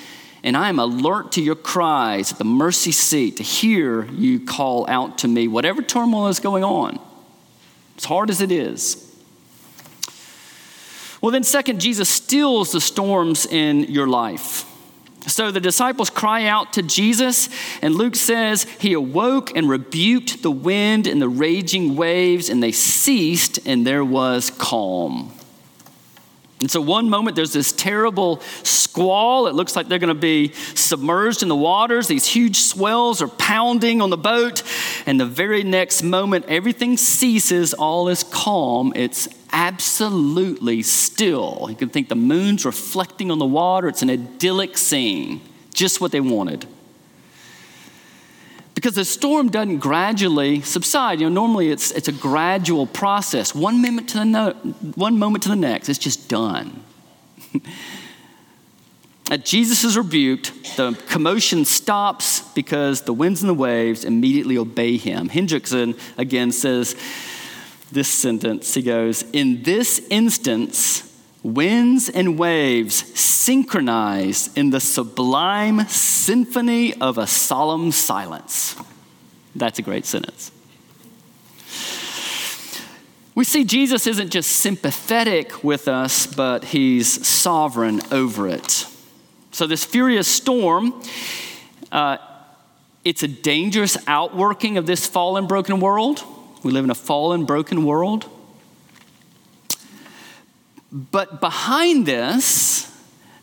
and 0.43 0.57
I 0.57 0.69
am 0.69 0.79
alert 0.79 1.33
to 1.33 1.41
your 1.41 1.55
cries 1.55 2.31
at 2.31 2.37
the 2.37 2.45
mercy 2.45 2.91
seat 2.91 3.37
to 3.37 3.43
hear 3.43 4.05
you 4.05 4.39
call 4.39 4.87
out 4.89 5.19
to 5.19 5.27
me, 5.27 5.47
whatever 5.47 5.81
turmoil 5.81 6.27
is 6.27 6.39
going 6.39 6.63
on, 6.63 6.99
as 7.97 8.05
hard 8.05 8.29
as 8.29 8.41
it 8.41 8.51
is. 8.51 9.07
Well, 11.21 11.31
then, 11.31 11.43
second, 11.43 11.79
Jesus 11.79 12.09
stills 12.09 12.71
the 12.71 12.81
storms 12.81 13.45
in 13.45 13.83
your 13.83 14.07
life. 14.07 14.65
So 15.27 15.51
the 15.51 15.59
disciples 15.59 16.09
cry 16.09 16.45
out 16.45 16.73
to 16.73 16.81
Jesus, 16.81 17.47
and 17.81 17.95
Luke 17.95 18.15
says 18.15 18.63
he 18.79 18.93
awoke 18.93 19.55
and 19.55 19.69
rebuked 19.69 20.41
the 20.41 20.51
wind 20.51 21.05
and 21.05 21.21
the 21.21 21.29
raging 21.29 21.95
waves, 21.95 22.49
and 22.49 22.61
they 22.61 22.71
ceased, 22.71 23.59
and 23.67 23.85
there 23.85 24.03
was 24.03 24.49
calm. 24.49 25.31
And 26.61 26.69
so, 26.69 26.79
one 26.79 27.09
moment 27.09 27.35
there's 27.35 27.53
this 27.53 27.71
terrible 27.71 28.39
squall. 28.61 29.47
It 29.47 29.55
looks 29.55 29.75
like 29.75 29.87
they're 29.87 29.99
going 29.99 30.09
to 30.09 30.13
be 30.13 30.53
submerged 30.75 31.41
in 31.41 31.49
the 31.49 31.55
waters. 31.55 32.07
These 32.07 32.27
huge 32.27 32.57
swells 32.57 33.21
are 33.21 33.27
pounding 33.27 33.99
on 33.99 34.11
the 34.11 34.17
boat. 34.17 34.61
And 35.07 35.19
the 35.19 35.25
very 35.25 35.63
next 35.63 36.03
moment, 36.03 36.45
everything 36.47 36.97
ceases. 36.97 37.73
All 37.73 38.09
is 38.09 38.23
calm. 38.23 38.93
It's 38.95 39.27
absolutely 39.51 40.81
still. 40.81 41.67
You 41.69 41.75
can 41.75 41.89
think 41.89 42.09
the 42.09 42.15
moon's 42.15 42.65
reflecting 42.65 43.31
on 43.31 43.39
the 43.39 43.45
water. 43.45 43.87
It's 43.87 44.01
an 44.01 44.09
idyllic 44.09 44.77
scene, 44.77 45.41
just 45.73 46.01
what 46.01 46.11
they 46.11 46.21
wanted 46.21 46.67
because 48.81 48.95
the 48.95 49.05
storm 49.05 49.49
doesn't 49.49 49.77
gradually 49.77 50.61
subside. 50.61 51.19
You 51.21 51.29
know, 51.29 51.41
normally 51.41 51.69
it's, 51.69 51.91
it's 51.91 52.07
a 52.07 52.11
gradual 52.11 52.87
process. 52.87 53.53
One 53.53 53.79
moment 53.79 54.09
to 54.09 54.17
the 54.17 54.25
no, 54.25 54.53
one 54.95 55.19
moment 55.19 55.43
to 55.43 55.49
the 55.49 55.55
next, 55.55 55.87
it's 55.87 55.99
just 55.99 56.27
done. 56.27 56.83
At 59.29 59.45
Jesus 59.45 59.83
is 59.83 59.95
rebuked, 59.95 60.77
the 60.77 60.93
commotion 61.07 61.63
stops 61.63 62.41
because 62.53 63.03
the 63.03 63.13
winds 63.13 63.43
and 63.43 63.49
the 63.49 63.53
waves 63.53 64.03
immediately 64.03 64.57
obey 64.57 64.97
him. 64.97 65.29
Hendriksen 65.29 65.95
again 66.17 66.51
says 66.51 66.95
this 67.91 68.09
sentence. 68.09 68.73
He 68.73 68.81
goes, 68.81 69.23
In 69.31 69.63
this 69.63 69.99
instance, 70.09 71.07
winds 71.43 72.09
and 72.09 72.37
waves 72.37 72.95
synchronize 73.19 74.53
in 74.55 74.69
the 74.69 74.79
sublime 74.79 75.87
symphony 75.87 76.93
of 76.95 77.17
a 77.17 77.27
solemn 77.27 77.91
silence. 77.91 78.75
That's 79.55 79.79
a 79.79 79.81
great 79.81 80.05
sentence. 80.05 80.51
We 83.33 83.45
see 83.45 83.63
Jesus 83.63 84.07
isn't 84.07 84.29
just 84.29 84.51
sympathetic 84.51 85.63
with 85.63 85.87
us, 85.87 86.27
but 86.27 86.65
he's 86.65 87.25
sovereign 87.25 88.01
over 88.11 88.47
it. 88.47 88.85
So, 89.51 89.67
this 89.67 89.85
furious 89.85 90.27
storm, 90.27 91.01
uh, 91.91 92.17
it's 93.03 93.23
a 93.23 93.27
dangerous 93.27 93.97
outworking 94.05 94.77
of 94.77 94.85
this 94.85 95.07
fallen, 95.07 95.47
broken 95.47 95.79
world. 95.79 96.23
We 96.63 96.71
live 96.71 96.83
in 96.83 96.91
a 96.91 96.95
fallen, 96.95 97.45
broken 97.45 97.85
world. 97.85 98.29
But 100.91 101.39
behind 101.39 102.05
this, 102.05 102.91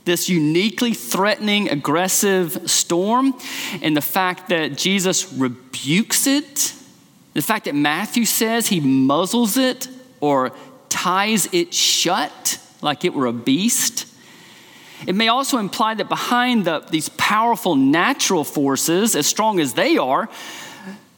this 0.04 0.28
uniquely 0.28 0.94
threatening, 0.94 1.68
aggressive 1.68 2.70
storm, 2.70 3.34
and 3.82 3.96
the 3.96 4.02
fact 4.02 4.50
that 4.50 4.76
Jesus 4.76 5.32
rebukes 5.32 6.26
it, 6.26 6.74
the 7.34 7.42
fact 7.42 7.64
that 7.64 7.74
Matthew 7.74 8.24
says 8.24 8.68
he 8.68 8.80
muzzles 8.80 9.56
it 9.56 9.88
or 10.20 10.52
ties 10.88 11.48
it 11.52 11.74
shut 11.74 12.58
like 12.82 13.04
it 13.04 13.14
were 13.14 13.26
a 13.26 13.32
beast. 13.32 14.06
It 15.06 15.14
may 15.14 15.28
also 15.28 15.58
imply 15.58 15.94
that 15.94 16.08
behind 16.08 16.64
the, 16.64 16.80
these 16.80 17.08
powerful 17.10 17.76
natural 17.76 18.44
forces, 18.44 19.14
as 19.14 19.26
strong 19.26 19.60
as 19.60 19.74
they 19.74 19.96
are, 19.96 20.28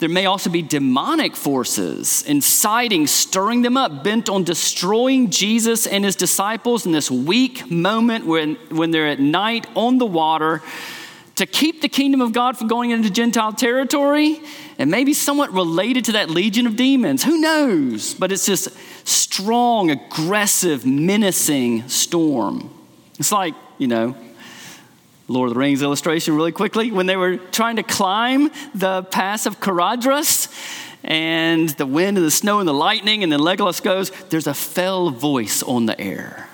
there 0.01 0.09
may 0.09 0.27
also 0.27 0.51
be 0.51 0.63
demonic 0.63 1.37
forces 1.37 2.23
inciting, 2.23 3.07
stirring 3.07 3.63
them 3.63 3.77
up, 3.77 4.03
bent 4.03 4.29
on 4.29 4.45
destroying 4.45 5.31
Jesus 5.31 5.87
and 5.87 6.05
his 6.05 6.17
disciples 6.17 6.87
in 6.87 6.93
this 6.93 7.11
weak 7.11 7.71
moment 7.71 8.27
when, 8.27 8.57
when 8.71 8.91
they're 8.91 9.09
at 9.09 9.21
night 9.21 9.67
on 9.77 9.99
the 9.99 10.07
water 10.07 10.63
to 11.37 11.47
keep 11.47 11.81
the 11.81 11.89
kingdom 11.89 12.21
of 12.21 12.33
God 12.33 12.57
from 12.57 12.69
going 12.69 12.91
into 12.91 13.11
Gentile 13.11 13.53
territory 13.53 14.41
and 14.79 14.91
maybe 14.91 15.15
somewhat 15.15 15.53
related 15.53 16.07
to 16.07 16.13
that 16.13 16.31
legion 16.31 16.67
of 16.67 16.77
demons. 16.77 17.23
Who 17.23 17.39
knows? 17.39 18.15
But 18.15 18.33
it's 18.33 18.47
this 18.47 18.75
strong, 19.05 19.91
aggressive, 19.91 20.85
menacing 20.85 21.89
storm. 21.89 22.71
It's 23.19 23.33
like, 23.33 23.55
you 23.79 23.87
know, 23.87 24.17
Lord 25.31 25.49
of 25.49 25.55
the 25.55 25.61
Rings 25.61 25.81
illustration 25.81 26.35
really 26.35 26.53
quickly. 26.53 26.91
When 26.91 27.07
they 27.07 27.17
were 27.17 27.37
trying 27.37 27.77
to 27.77 27.83
climb 27.83 28.51
the 28.75 29.05
pass 29.05 29.47
of 29.47 29.61
Caradhras, 29.61 30.49
and 31.03 31.71
the 31.71 31.87
wind 31.87 32.19
and 32.19 32.27
the 32.27 32.31
snow 32.31 32.59
and 32.59 32.69
the 32.69 32.75
lightning, 32.75 33.23
and 33.23 33.33
then 33.33 33.41
Legolas 33.41 33.83
goes, 33.83 34.11
There's 34.29 34.47
a 34.47 34.55
fell 34.55 35.11
voice 35.11 35.63
on 35.63 35.87
the 35.87 35.99
air. 35.99 36.49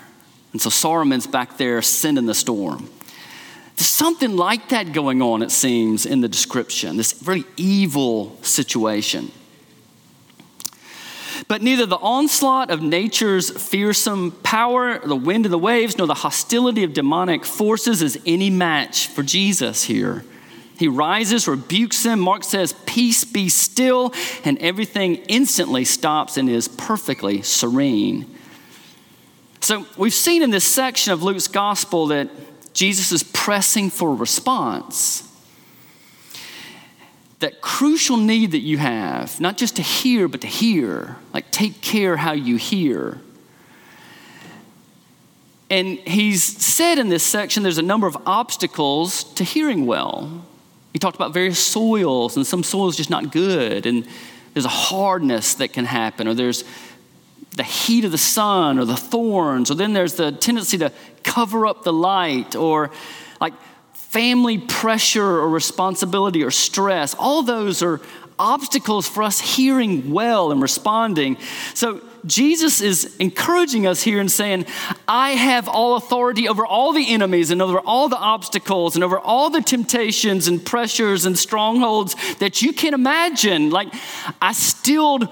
And 0.53 0.61
so 0.61 0.69
Saruman's 0.69 1.27
back 1.27 1.57
there 1.57 1.81
sending 1.81 2.25
the 2.25 2.33
storm. 2.33 2.89
There's 3.75 3.89
something 3.89 4.35
like 4.35 4.69
that 4.69 4.93
going 4.93 5.21
on, 5.21 5.41
it 5.41 5.51
seems, 5.51 6.05
in 6.05 6.21
the 6.21 6.27
description, 6.27 6.97
this 6.97 7.11
very 7.11 7.45
evil 7.57 8.37
situation. 8.41 9.31
But 11.47 11.61
neither 11.61 11.85
the 11.85 11.97
onslaught 11.97 12.71
of 12.71 12.81
nature's 12.81 13.49
fearsome 13.49 14.31
power, 14.43 14.99
the 14.99 15.15
wind 15.15 15.45
and 15.45 15.53
the 15.53 15.57
waves, 15.57 15.97
nor 15.97 16.07
the 16.07 16.13
hostility 16.13 16.83
of 16.83 16.93
demonic 16.93 17.45
forces 17.45 18.01
is 18.01 18.19
any 18.25 18.49
match 18.49 19.07
for 19.07 19.23
Jesus 19.23 19.83
here. 19.83 20.23
He 20.77 20.87
rises, 20.87 21.47
rebukes 21.47 22.03
them. 22.03 22.19
Mark 22.19 22.43
says, 22.43 22.73
Peace 22.85 23.23
be 23.23 23.49
still, 23.49 24.13
and 24.43 24.57
everything 24.59 25.15
instantly 25.27 25.85
stops 25.85 26.37
and 26.37 26.49
is 26.49 26.67
perfectly 26.67 27.41
serene. 27.41 28.37
So 29.61 29.85
we've 29.97 30.13
seen 30.13 30.43
in 30.43 30.51
this 30.51 30.65
section 30.65 31.13
of 31.13 31.23
Luke's 31.23 31.47
gospel 31.47 32.07
that 32.07 32.29
Jesus 32.73 33.11
is 33.11 33.23
pressing 33.23 33.89
for 33.89 34.13
response. 34.13 35.26
That 37.39 37.61
crucial 37.61 38.17
need 38.17 38.51
that 38.51 38.61
you 38.61 38.79
have, 38.79 39.39
not 39.39 39.57
just 39.57 39.75
to 39.75 39.81
hear, 39.81 40.27
but 40.27 40.41
to 40.41 40.47
hear, 40.47 41.17
like 41.33 41.51
take 41.51 41.81
care 41.81 42.17
how 42.17 42.31
you 42.31 42.55
hear. 42.55 43.21
And 45.69 45.99
he's 45.99 46.43
said 46.43 46.97
in 46.97 47.09
this 47.09 47.23
section 47.23 47.61
there's 47.61 47.77
a 47.77 47.83
number 47.83 48.07
of 48.07 48.17
obstacles 48.25 49.23
to 49.35 49.43
hearing 49.43 49.85
well. 49.85 50.45
He 50.93 50.99
talked 50.99 51.15
about 51.15 51.33
various 51.33 51.59
soils, 51.59 52.37
and 52.37 52.47
some 52.47 52.63
soils 52.63 52.97
just 52.97 53.11
not 53.11 53.31
good, 53.31 53.85
and 53.85 54.07
there's 54.53 54.65
a 54.65 54.69
hardness 54.69 55.53
that 55.55 55.73
can 55.73 55.85
happen, 55.85 56.27
or 56.27 56.33
there's 56.33 56.63
the 57.55 57.63
heat 57.63 58.05
of 58.05 58.11
the 58.11 58.17
sun 58.17 58.79
or 58.79 58.85
the 58.85 58.97
thorns, 58.97 59.69
or 59.69 59.75
then 59.75 59.93
there's 59.93 60.13
the 60.13 60.31
tendency 60.31 60.77
to 60.77 60.91
cover 61.23 61.67
up 61.67 61.83
the 61.83 61.93
light, 61.93 62.55
or 62.55 62.89
like 63.39 63.53
family 64.09 64.57
pressure 64.57 65.23
or 65.25 65.49
responsibility 65.49 66.43
or 66.43 66.51
stress. 66.51 67.13
All 67.19 67.43
those 67.43 67.83
are 67.83 68.01
obstacles 68.39 69.07
for 69.07 69.23
us 69.23 69.39
hearing 69.39 70.11
well 70.11 70.51
and 70.51 70.61
responding. 70.61 71.37
So 71.73 72.01
Jesus 72.25 72.81
is 72.81 73.15
encouraging 73.17 73.87
us 73.87 74.01
here 74.01 74.19
and 74.19 74.31
saying, 74.31 74.65
I 75.07 75.31
have 75.31 75.67
all 75.67 75.95
authority 75.95 76.47
over 76.47 76.65
all 76.65 76.93
the 76.93 77.09
enemies 77.09 77.51
and 77.51 77.61
over 77.61 77.79
all 77.79 78.09
the 78.09 78.17
obstacles 78.17 78.95
and 78.95 79.03
over 79.03 79.19
all 79.19 79.49
the 79.49 79.61
temptations 79.61 80.47
and 80.47 80.65
pressures 80.65 81.25
and 81.25 81.37
strongholds 81.37 82.15
that 82.35 82.61
you 82.61 82.73
can 82.73 82.93
imagine. 82.93 83.71
Like, 83.71 83.93
I 84.41 84.53
stilled 84.53 85.27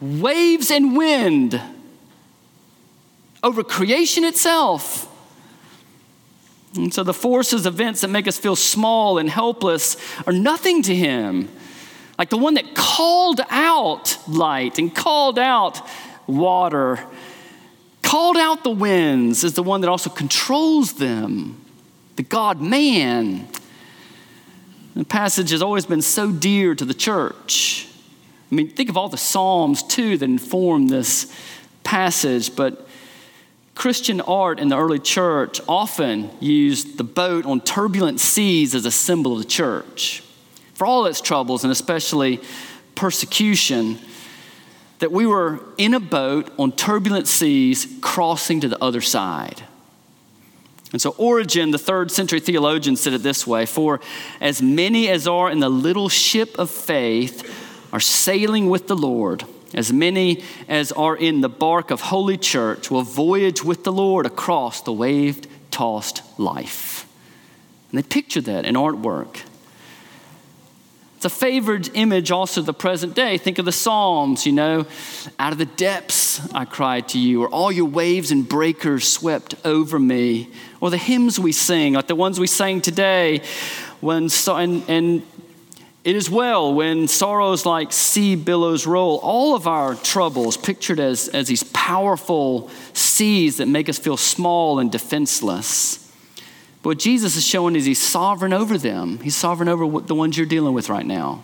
waves 0.00 0.70
and 0.70 0.96
wind 0.96 1.60
over 3.42 3.62
creation 3.62 4.24
itself. 4.24 5.07
And 6.74 6.92
so 6.92 7.02
the 7.02 7.14
forces, 7.14 7.66
events 7.66 8.02
that 8.02 8.08
make 8.08 8.28
us 8.28 8.38
feel 8.38 8.56
small 8.56 9.18
and 9.18 9.28
helpless 9.28 9.96
are 10.26 10.32
nothing 10.32 10.82
to 10.82 10.94
him. 10.94 11.48
Like 12.18 12.30
the 12.30 12.36
one 12.36 12.54
that 12.54 12.74
called 12.74 13.40
out 13.48 14.18
light 14.28 14.78
and 14.78 14.94
called 14.94 15.38
out 15.38 15.80
water, 16.26 17.00
called 18.02 18.36
out 18.36 18.64
the 18.64 18.70
winds, 18.70 19.44
is 19.44 19.54
the 19.54 19.62
one 19.62 19.80
that 19.82 19.88
also 19.88 20.10
controls 20.10 20.94
them, 20.94 21.64
the 22.16 22.22
God 22.22 22.60
man. 22.60 23.48
The 24.94 25.04
passage 25.04 25.50
has 25.50 25.62
always 25.62 25.86
been 25.86 26.02
so 26.02 26.32
dear 26.32 26.74
to 26.74 26.84
the 26.84 26.94
church. 26.94 27.88
I 28.50 28.54
mean, 28.54 28.68
think 28.70 28.88
of 28.88 28.96
all 28.96 29.08
the 29.08 29.16
Psalms, 29.16 29.82
too, 29.82 30.16
that 30.16 30.24
inform 30.24 30.88
this 30.88 31.32
passage, 31.84 32.56
but 32.56 32.87
Christian 33.78 34.20
art 34.20 34.58
in 34.58 34.70
the 34.70 34.76
early 34.76 34.98
church 34.98 35.60
often 35.68 36.30
used 36.40 36.98
the 36.98 37.04
boat 37.04 37.46
on 37.46 37.60
turbulent 37.60 38.18
seas 38.18 38.74
as 38.74 38.84
a 38.84 38.90
symbol 38.90 39.34
of 39.34 39.38
the 39.38 39.44
church. 39.44 40.24
For 40.74 40.84
all 40.84 41.06
its 41.06 41.20
troubles, 41.20 41.62
and 41.62 41.70
especially 41.70 42.40
persecution, 42.96 44.00
that 44.98 45.12
we 45.12 45.26
were 45.26 45.60
in 45.76 45.94
a 45.94 46.00
boat 46.00 46.50
on 46.58 46.72
turbulent 46.72 47.28
seas 47.28 47.86
crossing 48.00 48.58
to 48.62 48.68
the 48.68 48.82
other 48.82 49.00
side. 49.00 49.62
And 50.90 51.00
so, 51.00 51.10
Origen, 51.10 51.70
the 51.70 51.78
third 51.78 52.10
century 52.10 52.40
theologian, 52.40 52.96
said 52.96 53.12
it 53.12 53.22
this 53.22 53.46
way 53.46 53.64
For 53.64 54.00
as 54.40 54.60
many 54.60 55.08
as 55.08 55.28
are 55.28 55.48
in 55.48 55.60
the 55.60 55.68
little 55.68 56.08
ship 56.08 56.58
of 56.58 56.68
faith 56.68 57.48
are 57.92 58.00
sailing 58.00 58.68
with 58.70 58.88
the 58.88 58.96
Lord, 58.96 59.44
as 59.74 59.92
many 59.92 60.42
as 60.68 60.92
are 60.92 61.16
in 61.16 61.40
the 61.40 61.48
bark 61.48 61.90
of 61.90 62.00
Holy 62.00 62.36
Church 62.36 62.90
will 62.90 63.02
voyage 63.02 63.62
with 63.62 63.84
the 63.84 63.92
Lord 63.92 64.26
across 64.26 64.80
the 64.80 64.92
wave 64.92 65.46
tossed 65.70 66.22
life. 66.38 67.06
And 67.90 67.98
they 67.98 68.06
picture 68.06 68.40
that 68.42 68.64
in 68.64 68.74
artwork. 68.74 69.42
It's 71.16 71.24
a 71.24 71.30
favored 71.30 71.90
image 71.94 72.30
also 72.30 72.62
the 72.62 72.72
present 72.72 73.14
day. 73.14 73.38
Think 73.38 73.58
of 73.58 73.64
the 73.64 73.72
Psalms, 73.72 74.46
you 74.46 74.52
know, 74.52 74.86
out 75.40 75.50
of 75.50 75.58
the 75.58 75.66
depths 75.66 76.40
I 76.54 76.64
cried 76.64 77.08
to 77.08 77.18
you, 77.18 77.42
or 77.42 77.48
all 77.48 77.72
your 77.72 77.86
waves 77.86 78.30
and 78.30 78.48
breakers 78.48 79.08
swept 79.08 79.56
over 79.64 79.98
me, 79.98 80.48
or 80.80 80.90
the 80.90 80.96
hymns 80.96 81.40
we 81.40 81.50
sing, 81.50 81.94
like 81.94 82.06
the 82.06 82.14
ones 82.14 82.38
we 82.38 82.46
sang 82.46 82.80
today, 82.80 83.42
when 84.00 84.28
and, 84.46 84.84
and 84.88 85.22
it 86.04 86.16
is 86.16 86.30
well 86.30 86.72
when 86.72 87.08
sorrows 87.08 87.66
like 87.66 87.92
sea 87.92 88.36
billows 88.36 88.86
roll, 88.86 89.18
all 89.22 89.54
of 89.54 89.66
our 89.66 89.94
troubles 89.94 90.56
pictured 90.56 91.00
as, 91.00 91.28
as 91.28 91.48
these 91.48 91.64
powerful 91.64 92.70
seas 92.92 93.56
that 93.58 93.66
make 93.66 93.88
us 93.88 93.98
feel 93.98 94.16
small 94.16 94.78
and 94.78 94.92
defenseless. 94.92 96.10
But 96.82 96.90
what 96.90 96.98
Jesus 96.98 97.36
is 97.36 97.44
showing 97.44 97.74
is 97.74 97.84
he's 97.84 98.00
sovereign 98.00 98.52
over 98.52 98.78
them. 98.78 99.18
He's 99.18 99.36
sovereign 99.36 99.68
over 99.68 100.00
the 100.00 100.14
ones 100.14 100.36
you're 100.38 100.46
dealing 100.46 100.72
with 100.72 100.88
right 100.88 101.04
now. 101.04 101.42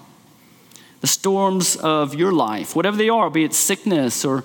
The 1.01 1.09
storms 1.09 1.77
of 1.77 2.15
your 2.15 2.33
life, 2.33 2.75
whatever 2.75 2.97
they 2.97 3.09
are, 3.09 3.29
be 3.29 3.45
it 3.45 3.53
sickness 3.53 4.25
or 4.25 4.45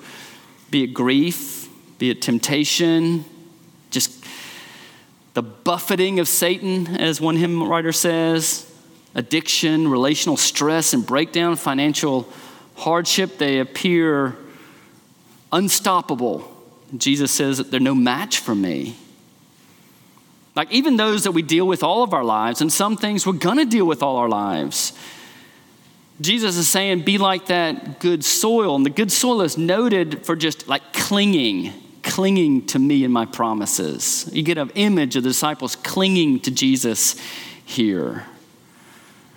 be 0.71 0.83
it 0.83 0.87
grief, 0.87 1.69
be 1.99 2.09
it 2.09 2.21
temptation, 2.21 3.23
just 3.91 4.23
the 5.35 5.41
buffeting 5.43 6.19
of 6.19 6.27
Satan, 6.27 6.87
as 6.97 7.21
one 7.21 7.37
hymn 7.37 7.63
writer 7.63 7.91
says, 7.91 8.68
addiction, 9.15 9.87
relational 9.87 10.37
stress 10.37 10.93
and 10.93 11.05
breakdown, 11.05 11.55
financial 11.55 12.27
hardship, 12.75 13.37
they 13.37 13.59
appear 13.59 14.35
unstoppable. 15.51 16.49
Jesus 16.95 17.31
says 17.31 17.57
that 17.57 17.71
they're 17.71 17.79
no 17.79 17.95
match 17.95 18.39
for 18.39 18.55
me. 18.55 18.95
Like, 20.55 20.71
even 20.71 20.97
those 20.97 21.23
that 21.23 21.31
we 21.31 21.41
deal 21.41 21.67
with 21.67 21.83
all 21.83 22.03
of 22.03 22.13
our 22.13 22.23
lives, 22.23 22.61
and 22.61 22.71
some 22.71 22.97
things 22.97 23.25
we're 23.25 23.33
gonna 23.33 23.65
deal 23.65 23.85
with 23.85 24.03
all 24.03 24.17
our 24.17 24.29
lives. 24.29 24.93
Jesus 26.21 26.57
is 26.57 26.67
saying, 26.67 27.03
be 27.03 27.17
like 27.17 27.45
that 27.45 27.99
good 27.99 28.25
soil. 28.25 28.75
And 28.75 28.85
the 28.85 28.89
good 28.89 29.11
soil 29.11 29.41
is 29.41 29.57
noted 29.57 30.25
for 30.25 30.35
just 30.35 30.67
like 30.67 30.91
clinging, 30.91 31.71
clinging 32.03 32.65
to 32.67 32.79
me 32.79 33.05
and 33.05 33.13
my 33.13 33.25
promises. 33.25 34.29
You 34.33 34.43
get 34.43 34.57
an 34.57 34.71
image 34.71 35.15
of 35.15 35.23
the 35.23 35.29
disciples 35.29 35.77
clinging 35.77 36.41
to 36.41 36.51
Jesus 36.51 37.15
here. 37.63 38.25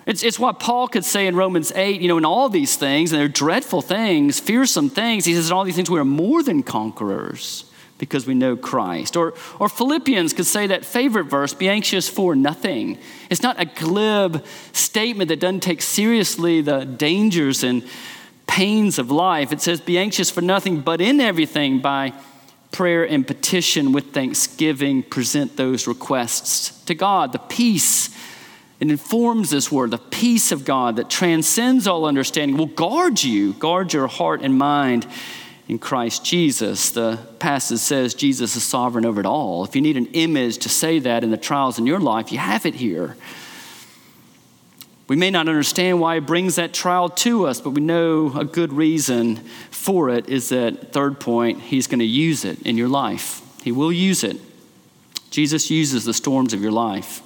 It's, 0.05 0.23
it's 0.23 0.37
what 0.37 0.59
Paul 0.59 0.87
could 0.87 1.05
say 1.05 1.27
in 1.27 1.35
Romans 1.35 1.71
8, 1.73 2.01
you 2.01 2.07
know, 2.07 2.17
in 2.17 2.25
all 2.25 2.49
these 2.49 2.75
things, 2.75 3.11
and 3.11 3.21
they're 3.21 3.27
dreadful 3.27 3.81
things, 3.81 4.39
fearsome 4.39 4.89
things, 4.89 5.25
he 5.25 5.33
says, 5.33 5.47
in 5.47 5.53
all 5.53 5.63
these 5.63 5.75
things 5.75 5.89
we 5.89 5.99
are 5.99 6.05
more 6.05 6.43
than 6.43 6.63
conquerors 6.63 7.65
because 7.97 8.27
we 8.27 8.33
know 8.33 8.57
Christ. 8.57 9.15
Or, 9.15 9.33
or 9.59 9.69
Philippians 9.69 10.33
could 10.33 10.45
say 10.45 10.67
that 10.67 10.83
favorite 10.83 11.25
verse 11.25 11.53
be 11.53 11.69
anxious 11.69 12.09
for 12.09 12.35
nothing. 12.35 12.97
It's 13.29 13.41
not 13.43 13.61
a 13.61 13.65
glib 13.65 14.45
statement 14.73 15.29
that 15.29 15.39
doesn't 15.39 15.61
take 15.61 15.81
seriously 15.81 16.61
the 16.61 16.83
dangers 16.83 17.63
and 17.63 17.87
pains 18.45 18.99
of 18.99 19.09
life. 19.09 19.53
It 19.53 19.61
says, 19.61 19.79
be 19.79 19.97
anxious 19.97 20.29
for 20.29 20.41
nothing, 20.41 20.81
but 20.81 20.99
in 20.99 21.21
everything 21.21 21.79
by 21.79 22.13
prayer 22.73 23.07
and 23.07 23.25
petition 23.25 23.93
with 23.93 24.11
thanksgiving, 24.13 25.03
present 25.03 25.55
those 25.55 25.87
requests 25.87 26.83
to 26.85 26.95
God. 26.95 27.31
The 27.31 27.39
peace 27.39 28.09
it 28.83 28.91
informs 28.91 29.49
this 29.49 29.71
word, 29.71 29.91
the 29.91 29.97
peace 29.97 30.51
of 30.51 30.65
God 30.65 30.97
that 30.97 31.09
transcends 31.09 31.87
all 31.87 32.03
understanding 32.03 32.57
will 32.57 32.65
guard 32.65 33.23
you, 33.23 33.53
guard 33.53 33.93
your 33.93 34.07
heart 34.07 34.41
and 34.41 34.57
mind 34.57 35.07
in 35.69 35.79
Christ 35.79 36.25
Jesus. 36.25 36.91
The 36.91 37.17
passage 37.39 37.79
says 37.79 38.13
Jesus 38.13 38.57
is 38.57 38.63
sovereign 38.63 39.05
over 39.05 39.21
it 39.21 39.25
all. 39.25 39.63
If 39.63 39.73
you 39.73 39.81
need 39.81 39.95
an 39.95 40.07
image 40.07 40.57
to 40.57 40.69
say 40.69 40.99
that 40.99 41.23
in 41.23 41.31
the 41.31 41.37
trials 41.37 41.79
in 41.79 41.87
your 41.87 42.01
life, 42.01 42.29
you 42.33 42.39
have 42.39 42.65
it 42.65 42.75
here. 42.75 43.15
We 45.07 45.15
may 45.15 45.31
not 45.31 45.47
understand 45.47 46.01
why 46.01 46.15
he 46.15 46.19
brings 46.19 46.55
that 46.55 46.73
trial 46.73 47.07
to 47.07 47.47
us, 47.47 47.61
but 47.61 47.69
we 47.69 47.81
know 47.81 48.37
a 48.37 48.43
good 48.43 48.73
reason 48.73 49.37
for 49.71 50.09
it 50.09 50.27
is 50.27 50.49
that, 50.49 50.91
third 50.91 51.21
point, 51.21 51.61
he's 51.61 51.87
going 51.87 51.99
to 51.99 52.05
use 52.05 52.43
it 52.43 52.61
in 52.63 52.77
your 52.77 52.89
life. 52.89 53.41
He 53.63 53.71
will 53.71 53.93
use 53.93 54.25
it. 54.25 54.41
Jesus 55.29 55.71
uses 55.71 56.03
the 56.03 56.13
storms 56.13 56.53
of 56.53 56.61
your 56.61 56.73
life. 56.73 57.21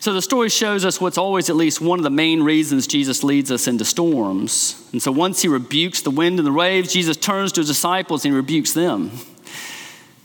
So 0.00 0.14
the 0.14 0.22
story 0.22 0.48
shows 0.48 0.86
us 0.86 0.98
what's 0.98 1.18
always 1.18 1.50
at 1.50 1.56
least 1.56 1.82
one 1.82 1.98
of 1.98 2.04
the 2.04 2.10
main 2.10 2.42
reasons 2.42 2.86
Jesus 2.86 3.22
leads 3.22 3.52
us 3.52 3.68
into 3.68 3.84
storms. 3.84 4.88
And 4.92 5.02
so 5.02 5.12
once 5.12 5.42
he 5.42 5.48
rebukes 5.48 6.00
the 6.00 6.10
wind 6.10 6.38
and 6.38 6.46
the 6.46 6.52
waves, 6.52 6.90
Jesus 6.90 7.18
turns 7.18 7.52
to 7.52 7.60
his 7.60 7.68
disciples 7.68 8.24
and 8.24 8.32
he 8.32 8.36
rebukes 8.36 8.72
them. 8.72 9.10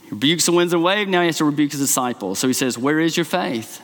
He 0.04 0.10
rebukes 0.10 0.46
the 0.46 0.52
winds 0.52 0.72
and 0.72 0.82
waves, 0.82 1.10
now 1.10 1.20
he 1.20 1.26
has 1.26 1.36
to 1.38 1.44
rebuke 1.44 1.72
his 1.72 1.80
disciples. 1.80 2.38
So 2.38 2.46
he 2.46 2.54
says, 2.54 2.78
Where 2.78 2.98
is 2.98 3.18
your 3.18 3.24
faith? 3.26 3.82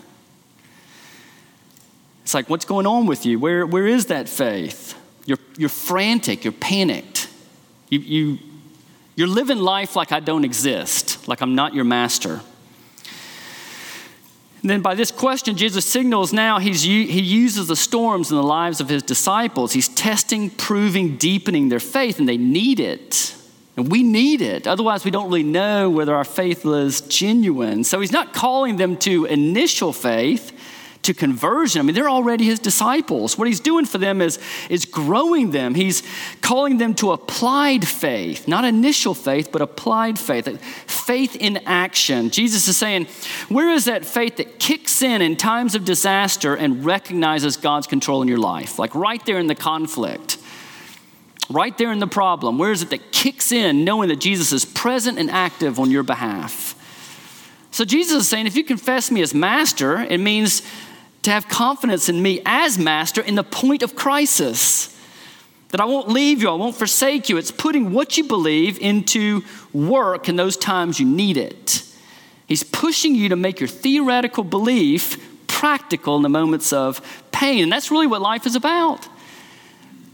It's 2.23 2.35
like, 2.35 2.49
what's 2.49 2.65
going 2.65 2.87
on 2.87 3.07
with 3.07 3.27
you? 3.27 3.39
Where, 3.39 3.67
where 3.67 3.87
is 3.87 4.07
that 4.07 4.29
faith? 4.29 4.99
You're, 5.27 5.41
you're 5.59 5.69
frantic, 5.69 6.45
you're 6.45 6.53
panicked. 6.53 7.29
You, 7.91 7.99
you, 7.99 8.39
you're 9.17 9.29
living 9.29 9.59
life 9.59 9.97
like 9.97 10.13
I 10.13 10.21
don't 10.21 10.45
exist, 10.45 11.29
like 11.29 11.43
I'm 11.43 11.55
not 11.55 11.75
your 11.75 11.85
master. 11.85 12.41
And 14.63 14.71
then 14.71 14.81
by 14.81 14.95
this 14.95 15.11
question, 15.11 15.57
Jesus 15.57 15.85
signals 15.85 16.33
now 16.33 16.61
he's, 16.61 16.83
he 16.83 17.21
uses 17.21 17.67
the 17.67 17.75
storms 17.75 18.31
in 18.31 18.37
the 18.37 18.45
lives 18.45 18.81
of 18.81 18.89
his 18.89 19.03
disciples. 19.03 19.73
He's 19.73 19.89
testing, 19.89 20.51
proving, 20.51 21.17
deepening 21.17 21.69
their 21.69 21.81
faith, 21.81 22.21
and 22.21 22.29
they 22.29 22.37
need 22.37 22.79
it. 22.79 23.35
And 23.77 23.91
we 23.91 24.05
need 24.05 24.41
it. 24.41 24.69
Otherwise, 24.69 25.05
we 25.05 25.11
don't 25.11 25.27
really 25.27 25.43
know 25.43 25.91
whether 25.91 26.15
our 26.15 26.25
faith 26.25 26.65
is 26.65 27.01
genuine. 27.01 27.83
So 27.83 27.99
he's 27.99 28.13
not 28.13 28.35
calling 28.35 28.77
them 28.77 28.97
to 28.99 29.25
initial 29.25 29.93
faith, 29.93 30.53
to 31.03 31.13
conversion. 31.13 31.81
I 31.81 31.83
mean, 31.83 31.95
they're 31.95 32.09
already 32.09 32.45
his 32.45 32.59
disciples. 32.59 33.37
What 33.37 33.49
he's 33.49 33.61
doing 33.61 33.85
for 33.87 33.99
them 33.99 34.21
is, 34.21 34.39
is 34.71 34.85
growing 34.85 35.51
them. 35.51 35.75
He's 35.75 36.03
calling 36.41 36.79
them 36.79 36.95
to 36.95 37.13
applied 37.13 37.87
faith, 37.87 38.47
not 38.47 38.65
initial 38.65 39.15
faith, 39.15 39.51
but 39.51 39.61
applied 39.61 40.19
faith. 40.19 40.47
Faith 40.87 41.37
in 41.37 41.57
action. 41.67 42.31
Jesus 42.31 42.69
is 42.69 42.77
saying, 42.77 43.07
where 43.49 43.71
is 43.71 43.87
that 43.87 44.05
faith 44.05 44.37
that 44.37 44.61
kicks 44.61 45.03
in 45.03 45.23
in 45.23 45.37
times 45.37 45.75
of 45.75 45.85
disaster 45.85 46.55
and 46.55 46.85
recognizes 46.85 47.57
God's 47.57 47.87
control 47.89 48.23
in 48.23 48.29
your 48.29 48.39
life? 48.39 48.79
Like 48.79 48.95
right 48.95 49.25
there 49.27 49.39
in 49.39 49.49
the 49.49 49.55
conflict. 49.57 50.39
Right 51.51 51.77
there 51.77 51.91
in 51.91 51.99
the 51.99 52.07
problem. 52.07 52.59
Where 52.59 52.71
is 52.71 52.83
it 52.83 52.91
that 52.91 53.11
kicks 53.11 53.51
in 53.51 53.85
knowing 53.85 54.09
that 54.09 54.21
Jesus 54.21 54.53
is 54.53 54.65
present 54.65 55.19
and 55.19 55.31
active 55.31 55.81
on 55.81 55.91
your 55.91 56.05
behalf? 56.05 56.79
So 57.73 57.85
Jesus 57.85 58.23
is 58.23 58.29
saying, 58.29 58.47
if 58.47 58.55
you 58.55 58.65
confess 58.65 59.11
me 59.11 59.23
as 59.23 59.35
master, 59.35 59.97
it 59.99 60.19
means 60.19 60.63
to 61.23 61.31
have 61.31 61.49
confidence 61.49 62.09
in 62.09 62.21
me 62.21 62.43
as 62.45 62.79
master 62.79 63.21
in 63.21 63.35
the 63.35 63.45
point 63.45 63.83
of 63.83 63.95
crisis. 63.95 64.89
That 65.71 65.81
I 65.81 65.87
won't 65.87 66.09
leave 66.09 66.43
you, 66.43 66.51
I 66.51 66.55
won't 66.55 66.77
forsake 66.77 67.31
you. 67.31 67.39
It's 67.39 67.51
putting 67.51 67.93
what 67.93 68.19
you 68.19 68.25
believe 68.25 68.79
into 68.79 69.43
work 69.73 70.29
in 70.29 70.37
those 70.37 70.57
times 70.57 71.01
you 71.01 71.07
need 71.07 71.39
it. 71.39 71.83
He's 72.47 72.63
pushing 72.63 73.15
you 73.15 73.31
to 73.31 73.37
make 73.37 73.61
your 73.61 73.69
theoretical 73.69 74.45
belief 74.45 75.47
practical 75.47 76.17
in 76.17 76.23
the 76.23 76.29
moments 76.29 76.73
of 76.73 77.01
pain. 77.33 77.63
And 77.63 77.73
that's 77.73 77.91
really 77.91 78.07
what 78.07 78.21
life 78.21 78.45
is 78.47 78.55
about. 78.55 79.09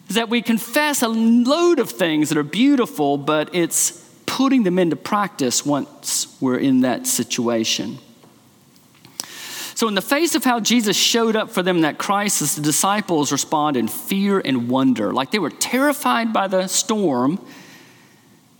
Is 0.08 0.14
that 0.14 0.28
we 0.28 0.42
confess 0.42 1.02
a 1.02 1.08
load 1.08 1.80
of 1.80 1.90
things 1.90 2.28
that 2.28 2.38
are 2.38 2.44
beautiful, 2.44 3.16
but 3.16 3.54
it's 3.54 4.04
putting 4.26 4.62
them 4.62 4.78
into 4.78 4.94
practice 4.94 5.66
once 5.66 6.36
we're 6.40 6.58
in 6.58 6.82
that 6.82 7.06
situation. 7.06 7.98
So, 9.78 9.86
in 9.86 9.94
the 9.94 10.02
face 10.02 10.34
of 10.34 10.42
how 10.42 10.58
Jesus 10.58 10.96
showed 10.96 11.36
up 11.36 11.50
for 11.50 11.62
them 11.62 11.76
in 11.76 11.82
that 11.82 11.98
crisis, 11.98 12.56
the 12.56 12.62
disciples 12.62 13.30
respond 13.30 13.76
in 13.76 13.86
fear 13.86 14.40
and 14.40 14.68
wonder. 14.68 15.12
Like 15.12 15.30
they 15.30 15.38
were 15.38 15.50
terrified 15.50 16.32
by 16.32 16.48
the 16.48 16.66
storm, 16.66 17.38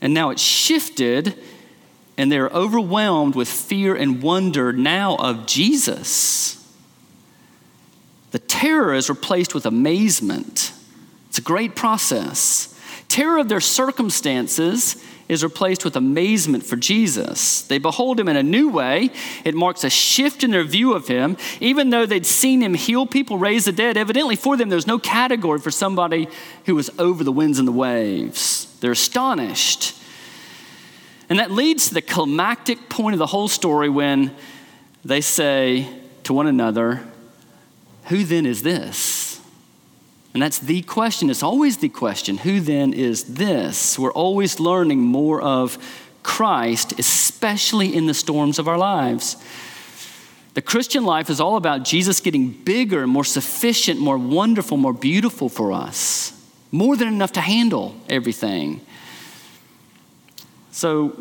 and 0.00 0.14
now 0.14 0.30
it's 0.30 0.40
shifted, 0.40 1.34
and 2.16 2.30
they're 2.30 2.50
overwhelmed 2.50 3.34
with 3.34 3.48
fear 3.48 3.96
and 3.96 4.22
wonder 4.22 4.72
now 4.72 5.16
of 5.16 5.44
Jesus. 5.44 6.64
The 8.30 8.38
terror 8.38 8.94
is 8.94 9.10
replaced 9.10 9.56
with 9.56 9.66
amazement. 9.66 10.72
It's 11.30 11.38
a 11.38 11.42
great 11.42 11.74
process. 11.74 12.80
Terror 13.08 13.38
of 13.38 13.48
their 13.48 13.58
circumstances 13.58 15.04
is 15.28 15.44
replaced 15.44 15.84
with 15.84 15.94
amazement 15.94 16.64
for 16.64 16.76
Jesus. 16.76 17.62
They 17.62 17.78
behold 17.78 18.18
him 18.18 18.28
in 18.28 18.36
a 18.36 18.42
new 18.42 18.70
way. 18.70 19.10
It 19.44 19.54
marks 19.54 19.84
a 19.84 19.90
shift 19.90 20.42
in 20.42 20.50
their 20.50 20.64
view 20.64 20.94
of 20.94 21.06
him. 21.06 21.36
Even 21.60 21.90
though 21.90 22.06
they'd 22.06 22.26
seen 22.26 22.62
him 22.62 22.74
heal 22.74 23.06
people, 23.06 23.36
raise 23.36 23.66
the 23.66 23.72
dead, 23.72 23.96
evidently 23.96 24.36
for 24.36 24.56
them, 24.56 24.70
there's 24.70 24.86
no 24.86 24.98
category 24.98 25.58
for 25.58 25.70
somebody 25.70 26.28
who 26.64 26.74
was 26.74 26.90
over 26.98 27.22
the 27.22 27.32
winds 27.32 27.58
and 27.58 27.68
the 27.68 27.72
waves. 27.72 28.74
They're 28.80 28.92
astonished. 28.92 29.94
And 31.28 31.38
that 31.38 31.50
leads 31.50 31.88
to 31.88 31.94
the 31.94 32.02
climactic 32.02 32.88
point 32.88 33.14
of 33.14 33.18
the 33.18 33.26
whole 33.26 33.48
story 33.48 33.90
when 33.90 34.34
they 35.04 35.20
say 35.20 35.86
to 36.24 36.32
one 36.32 36.46
another, 36.46 37.02
Who 38.04 38.24
then 38.24 38.46
is 38.46 38.62
this? 38.62 39.17
And 40.38 40.42
that's 40.44 40.60
the 40.60 40.82
question. 40.82 41.30
It's 41.30 41.42
always 41.42 41.78
the 41.78 41.88
question 41.88 42.36
who 42.38 42.60
then 42.60 42.92
is 42.92 43.24
this? 43.24 43.98
We're 43.98 44.12
always 44.12 44.60
learning 44.60 45.00
more 45.00 45.42
of 45.42 45.76
Christ, 46.22 46.96
especially 46.96 47.92
in 47.92 48.06
the 48.06 48.14
storms 48.14 48.60
of 48.60 48.68
our 48.68 48.78
lives. 48.78 49.36
The 50.54 50.62
Christian 50.62 51.02
life 51.02 51.28
is 51.28 51.40
all 51.40 51.56
about 51.56 51.82
Jesus 51.82 52.20
getting 52.20 52.50
bigger, 52.50 53.04
more 53.08 53.24
sufficient, 53.24 53.98
more 53.98 54.16
wonderful, 54.16 54.76
more 54.76 54.92
beautiful 54.92 55.48
for 55.48 55.72
us, 55.72 56.40
more 56.70 56.96
than 56.96 57.08
enough 57.08 57.32
to 57.32 57.40
handle 57.40 57.96
everything. 58.08 58.80
So, 60.70 61.20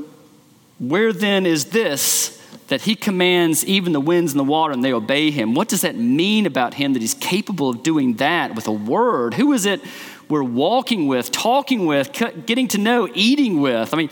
where 0.78 1.12
then 1.12 1.48
is 1.48 1.66
this 1.66 2.37
that 2.68 2.82
he 2.82 2.96
commands 2.96 3.66
even 3.66 3.94
the 3.94 4.02
winds 4.02 4.34
and 4.34 4.40
the 4.40 4.44
water 4.44 4.74
and 4.74 4.84
they 4.84 4.94
obey 4.94 5.32
him. 5.32 5.54
What 5.54 5.70
does 5.70 5.82
that 5.82 5.96
mean 5.96 6.46
about 6.46 6.74
him 6.74 6.94
that 6.94 7.02
he's 7.02 7.14
capable 7.14 7.70
of 7.70 7.84
doing 7.84 8.16
that 8.16 8.56
with 8.56 8.68
a 8.68 8.72
word? 8.72 9.34
Who 9.36 9.54
is 9.54 9.66
it 9.66 9.82
we're 10.30 10.44
walking 10.44 11.08
with, 11.08 11.32
talking 11.32 11.86
with, 11.86 12.12
getting 12.46 12.68
to 12.70 12.78
know, 12.78 13.08
eating 13.14 13.62
with? 13.62 13.94
I 13.94 13.98
mean, 13.98 14.10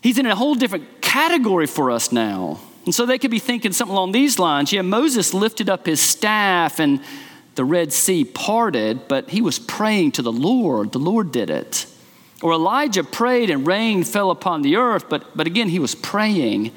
he's 0.00 0.18
in 0.18 0.26
a 0.26 0.36
whole 0.36 0.54
different 0.54 1.02
category 1.02 1.66
for 1.66 1.90
us 1.90 2.12
now. 2.12 2.60
And 2.84 2.94
so 2.94 3.04
they 3.04 3.18
could 3.18 3.30
be 3.30 3.40
thinking 3.40 3.72
something 3.72 3.94
along 3.94 4.12
these 4.12 4.38
lines. 4.38 4.72
Yeah, 4.72 4.82
Moses 4.82 5.34
lifted 5.34 5.68
up 5.68 5.84
his 5.84 6.00
staff 6.00 6.78
and 6.78 7.02
the 7.56 7.64
Red 7.64 7.92
Sea 7.92 8.24
parted, 8.24 9.08
but 9.08 9.30
he 9.30 9.42
was 9.42 9.58
praying 9.58 10.12
to 10.12 10.22
the 10.22 10.32
Lord. 10.32 10.92
The 10.92 11.00
Lord 11.00 11.32
did 11.32 11.50
it. 11.50 11.86
Or 12.40 12.52
Elijah 12.52 13.02
prayed 13.02 13.50
and 13.50 13.66
rain 13.66 14.04
fell 14.04 14.30
upon 14.30 14.62
the 14.62 14.76
earth, 14.76 15.08
but, 15.08 15.36
but 15.36 15.48
again, 15.48 15.68
he 15.68 15.80
was 15.80 15.96
praying. 15.96 16.70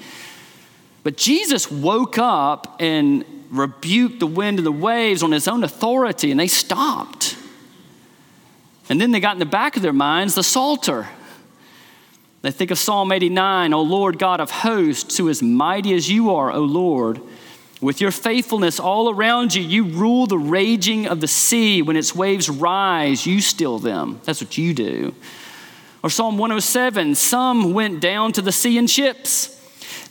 But 1.04 1.18
Jesus 1.18 1.70
woke 1.72 2.18
up 2.18 2.78
and 2.80 3.26
rebuked 3.50 4.20
the 4.20 4.28
wind 4.28 4.60
and 4.60 4.66
the 4.66 4.72
waves 4.72 5.24
on 5.24 5.32
his 5.32 5.48
own 5.48 5.64
authority, 5.64 6.32
and 6.32 6.40
they 6.40 6.48
stopped. 6.48 7.38
And 8.90 9.00
then 9.00 9.12
they 9.12 9.20
got 9.20 9.34
in 9.34 9.40
the 9.40 9.46
back 9.46 9.76
of 9.76 9.82
their 9.82 9.94
minds 9.94 10.36
the 10.36 10.44
Psalter. 10.44 11.08
They 12.42 12.52
think 12.52 12.72
of 12.72 12.80
Psalm 12.80 13.12
89, 13.12 13.74
O 13.74 13.82
Lord 13.82 14.18
God 14.18 14.40
of 14.40 14.50
hosts, 14.50 15.18
who 15.18 15.28
is 15.28 15.44
mighty 15.44 15.94
as 15.94 16.10
you 16.10 16.34
are, 16.36 16.52
O 16.52 16.62
Lord. 16.62 17.22
With 17.82 18.00
your 18.00 18.12
faithfulness 18.12 18.80
all 18.80 19.10
around 19.10 19.56
you, 19.56 19.64
you 19.64 19.86
rule 19.86 20.28
the 20.28 20.38
raging 20.38 21.08
of 21.08 21.20
the 21.20 21.28
sea. 21.28 21.82
When 21.82 21.98
its 21.98 22.16
waves 22.16 22.50
rise, 22.50 23.26
you 23.26 23.42
still 23.42 23.80
them. 23.80 24.22
That's 24.24 24.42
what 24.42 24.58
you 24.58 24.74
do. 24.74 25.16
Or 26.04 26.10
Psalm 26.10 26.38
107 26.38 27.16
Some 27.16 27.74
went 27.74 28.00
down 28.00 28.34
to 28.34 28.42
the 28.42 28.52
sea 28.52 28.78
in 28.78 28.88
ships 28.88 29.61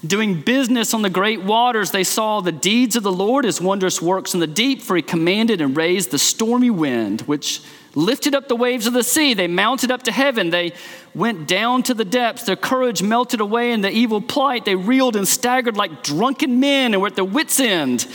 Doing 0.07 0.41
business 0.41 0.95
on 0.95 1.03
the 1.03 1.11
great 1.11 1.43
waters, 1.43 1.91
they 1.91 2.05
saw 2.05 2.41
the 2.41 2.53
deeds 2.53 2.97
of 2.97 3.03
the 3.03 3.13
Lord, 3.13 3.45
his 3.45 3.61
wondrous 3.61 4.01
works 4.01 4.33
in 4.33 4.41
the 4.41 4.47
deep, 4.47 4.81
for 4.81 4.97
he 4.97 5.03
commanded 5.03 5.61
and 5.61 5.77
raised 5.77 6.11
the 6.11 6.19
stormy 6.19 6.71
wind, 6.71 7.21
which 7.23 7.61
lifted 7.95 8.35
up 8.35 8.49
the 8.49 8.57
waves 8.57 8.87
of 8.87 8.95
the 8.95 9.03
sea. 9.03 9.35
They 9.35 9.47
mounted 9.47 9.91
up 9.91 10.05
to 10.05 10.13
heaven. 10.13 10.49
They 10.49 10.73
went 11.15 11.47
down 11.47 11.83
to 11.85 11.95
the 11.95 12.05
depths. 12.05 12.45
Their 12.45 12.57
courage 12.57 13.03
melted 13.03 13.41
away 13.41 13.73
in 13.73 13.83
the 13.83 13.91
evil 13.91 14.23
plight. 14.23 14.65
They 14.65 14.77
reeled 14.77 15.17
and 15.17 15.29
staggered 15.29 15.77
like 15.77 16.03
drunken 16.03 16.61
men 16.61 16.95
and 16.95 17.03
were 17.03 17.09
at 17.09 17.17
their 17.17 17.25
wits' 17.25 17.61
end. 17.61 18.07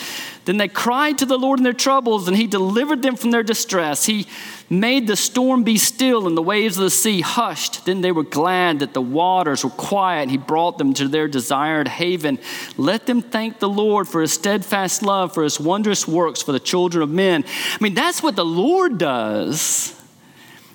Then 0.45 0.57
they 0.57 0.67
cried 0.67 1.17
to 1.17 1.25
the 1.25 1.39
Lord 1.39 1.59
in 1.59 1.63
their 1.63 1.73
troubles, 1.73 2.27
and 2.27 2.37
he 2.37 2.45
delivered 2.45 3.01
them 3.01 3.15
from 3.15 3.31
their 3.31 3.43
distress. 3.43 4.05
He 4.05 4.27
made 4.69 5.07
the 5.07 5.15
storm 5.15 5.63
be 5.63 5.77
still 5.77 6.27
and 6.27 6.37
the 6.37 6.41
waves 6.41 6.77
of 6.77 6.83
the 6.83 6.89
sea 6.91 7.21
hushed. 7.21 7.85
Then 7.85 8.01
they 8.01 8.11
were 8.11 8.23
glad 8.23 8.79
that 8.79 8.93
the 8.93 9.01
waters 9.01 9.63
were 9.63 9.71
quiet. 9.71 10.29
He 10.29 10.37
brought 10.37 10.77
them 10.77 10.93
to 10.93 11.07
their 11.07 11.27
desired 11.27 11.87
haven. 11.87 12.39
Let 12.77 13.07
them 13.07 13.23
thank 13.23 13.59
the 13.59 13.69
Lord 13.69 14.07
for 14.07 14.21
his 14.21 14.33
steadfast 14.33 15.01
love, 15.01 15.33
for 15.33 15.43
his 15.43 15.59
wondrous 15.59 16.07
works 16.07 16.43
for 16.43 16.51
the 16.51 16.59
children 16.59 17.01
of 17.01 17.09
men. 17.09 17.43
I 17.47 17.83
mean, 17.83 17.95
that's 17.95 18.21
what 18.21 18.35
the 18.35 18.45
Lord 18.45 18.99
does. 18.99 19.99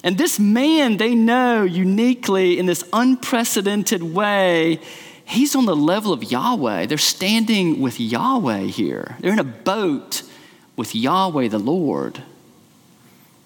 And 0.02 0.16
this 0.16 0.40
man, 0.40 0.96
they 0.96 1.14
know 1.14 1.62
uniquely 1.64 2.58
in 2.58 2.66
this 2.66 2.82
unprecedented 2.92 4.02
way, 4.02 4.80
he's 5.30 5.54
on 5.54 5.64
the 5.64 5.76
level 5.76 6.12
of 6.12 6.24
Yahweh. 6.24 6.86
They're 6.86 6.98
standing 6.98 7.80
with 7.80 8.00
Yahweh 8.00 8.64
here. 8.64 9.16
They're 9.20 9.32
in 9.32 9.38
a 9.38 9.44
boat 9.44 10.22
with 10.76 10.94
Yahweh 10.94 11.48
the 11.48 11.58
Lord. 11.58 12.22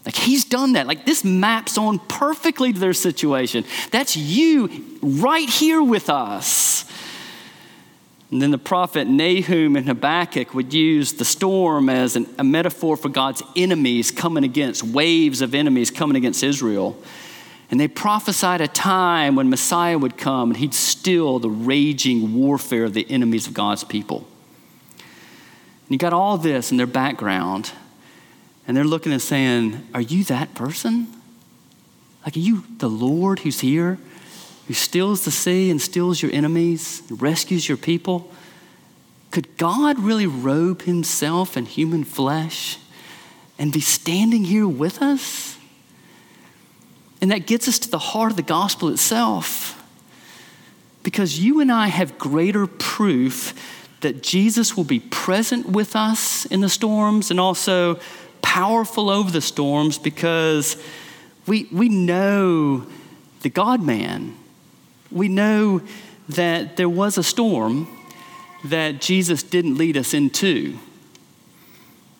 Like 0.05 0.16
he's 0.16 0.44
done 0.44 0.73
that. 0.75 0.87
Like 0.87 1.07
this 1.07 1.25
maps 1.25 1.79
on 1.79 1.99
perfectly 1.99 2.73
to 2.73 2.79
their 2.79 2.92
situation. 2.92 3.64
That's 3.90 4.16
you 4.16 4.99
right 5.03 5.49
here 5.49 5.83
with 5.83 6.11
us. 6.11 6.85
And 8.31 8.42
then 8.42 8.51
the 8.51 8.59
prophet 8.59 9.07
Nahum 9.07 9.77
and 9.77 9.87
Habakkuk 9.87 10.55
would 10.55 10.75
use 10.75 11.12
the 11.12 11.25
storm 11.25 11.88
as 11.88 12.16
an, 12.16 12.27
a 12.38 12.44
metaphor 12.44 12.97
for 12.97 13.09
God's 13.09 13.42
enemies 13.55 14.11
coming 14.11 14.42
against, 14.42 14.83
waves 14.83 15.40
of 15.40 15.55
enemies 15.55 15.90
coming 15.90 16.16
against 16.16 16.42
Israel. 16.42 16.97
And 17.75 17.81
they 17.81 17.89
prophesied 17.89 18.61
a 18.61 18.69
time 18.69 19.35
when 19.35 19.51
Messiah 19.51 19.99
would 19.99 20.17
come 20.17 20.51
and 20.51 20.57
he'd 20.57 20.75
still 20.75 21.41
the 21.41 21.51
raging 21.51 22.33
warfare 22.33 22.85
of 22.85 22.95
the 22.95 23.05
enemies 23.11 23.49
of 23.49 23.55
God's 23.55 23.83
people. 23.83 24.29
And 24.93 25.91
you 25.91 25.99
got 25.99 26.13
all 26.13 26.39
this 26.39 26.71
in 26.71 26.77
their 26.77 26.87
background, 26.87 27.73
and 28.69 28.77
they're 28.77 28.85
looking 28.85 29.11
and 29.11 29.21
saying, 29.21 29.89
Are 29.93 30.01
you 30.01 30.23
that 30.23 30.55
person? 30.55 31.09
Like, 32.25 32.37
are 32.37 32.41
you 32.41 32.63
the 32.79 32.89
Lord 32.89 33.41
who's 33.41 33.59
here? 33.59 33.99
who 34.67 34.75
stills 34.75 35.25
the 35.25 35.31
sea 35.31 35.71
and 35.71 35.81
stills 35.81 36.23
your 36.23 36.33
enemies, 36.33 37.03
rescues 37.11 37.69
your 37.69 37.77
people? 37.77 38.31
Could 39.31 39.57
God 39.57 39.99
really 39.99 40.27
robe 40.27 40.83
himself 40.83 41.57
in 41.57 41.67
human 41.67 42.05
flesh 42.05 42.79
and 43.59 43.73
be 43.73 43.81
standing 43.81 44.45
here 44.45 44.69
with 44.69 45.03
us? 45.03 45.54
And 47.25 47.33
that 47.33 47.47
gets 47.47 47.69
us 47.69 47.79
to 47.79 47.91
the 47.91 47.99
heart 47.99 48.33
of 48.33 48.37
the 48.37 48.43
gospel 48.43 48.91
itself. 48.91 49.83
Because 51.03 51.41
you 51.41 51.61
and 51.61 51.73
I 51.73 51.87
have 51.87 52.19
greater 52.19 52.67
proof 52.67 53.55
that 54.03 54.23
Jesus 54.23 54.77
will 54.77 54.85
be 54.85 55.01
present 55.01 55.71
with 55.71 55.97
us 55.97 56.45
in 56.45 56.61
the 56.61 56.69
storms 56.69 57.31
and 57.31 57.41
also 57.41 57.99
powerful 58.43 59.09
over 59.09 59.31
the 59.31 59.41
storms 59.41 59.97
because 59.97 60.77
we, 61.47 61.67
we 61.73 61.89
know 61.89 62.87
the 63.41 63.49
God 63.49 63.83
man 63.83 64.37
we 65.15 65.29
know 65.29 65.81
that 66.29 66.77
there 66.77 66.89
was 66.89 67.17
a 67.17 67.23
storm 67.23 67.87
that 68.65 69.01
Jesus 69.01 69.43
didn't 69.43 69.77
lead 69.77 69.97
us 69.97 70.13
into. 70.13 70.77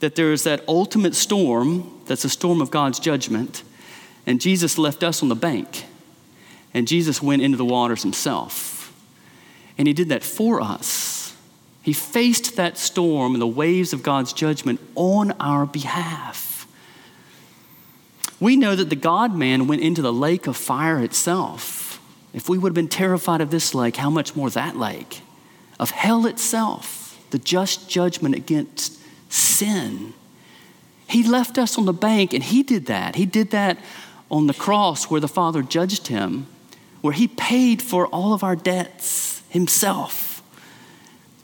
That 0.01 0.15
there 0.15 0.33
is 0.33 0.45
that 0.45 0.63
ultimate 0.69 1.15
storm 1.15 1.91
that's 2.07 2.25
a 2.25 2.29
storm 2.29 2.61
of 2.61 2.71
God's 2.71 3.01
judgment, 3.01 3.65
and 4.27 4.41
Jesus 4.41 4.79
left 4.79 5.03
us 5.03 5.23
on 5.23 5.29
the 5.29 5.35
bank, 5.35 5.85
and 6.73 6.89
Jesus 6.89 7.23
went 7.23 7.43
into 7.43 7.57
the 7.57 7.65
waters 7.65 8.03
himself. 8.03 8.93
And 9.77 9.89
he 9.89 9.95
did 9.95 10.09
that 10.09 10.23
for 10.23 10.61
us. 10.61 11.37
He 11.83 11.93
faced 11.93 12.57
that 12.57 12.79
storm 12.79 13.35
and 13.35 13.43
the 13.43 13.47
waves 13.47 13.93
of 13.93 14.03
God's 14.03 14.33
judgment 14.33 14.81
on 14.95 15.33
our 15.33 15.67
behalf. 15.67 16.67
We 18.41 18.57
know 18.57 18.75
that 18.75 18.89
the 18.89 18.97
God 18.97 19.35
man 19.35 19.67
went 19.67 19.83
into 19.83 20.01
the 20.01 20.13
lake 20.13 20.47
of 20.47 20.57
fire 20.57 21.03
itself 21.03 21.85
if 22.35 22.49
we 22.49 22.59
would 22.59 22.71
have 22.71 22.75
been 22.75 22.89
terrified 22.89 23.41
of 23.41 23.51
this 23.51 23.75
lake, 23.75 23.97
how 23.97 24.11
much 24.11 24.35
more 24.35 24.51
that 24.51 24.77
lake? 24.77 25.23
Of 25.79 25.91
hell 25.91 26.27
itself, 26.27 27.17
the 27.31 27.39
just 27.39 27.89
judgment 27.89 28.35
against 28.35 29.01
sin. 29.33 30.13
He 31.07 31.23
left 31.23 31.59
us 31.59 31.79
on 31.79 31.85
the 31.85 31.93
bank 31.93 32.33
and 32.33 32.43
he 32.43 32.65
did 32.65 32.87
that. 32.87 33.15
He 33.15 33.25
did 33.25 33.53
that 33.53 33.79
on 34.35 34.49
the 34.49 34.53
cross 34.55 35.05
where 35.05 35.21
the 35.21 35.29
Father 35.29 35.63
judged 35.63 36.09
him, 36.09 36.49
where 37.03 37.13
he 37.13 37.29
paid 37.29 37.81
for 37.81 38.09
all 38.09 38.35
of 38.35 38.43
our 38.43 38.57
debts 38.57 39.43
himself, 39.49 40.43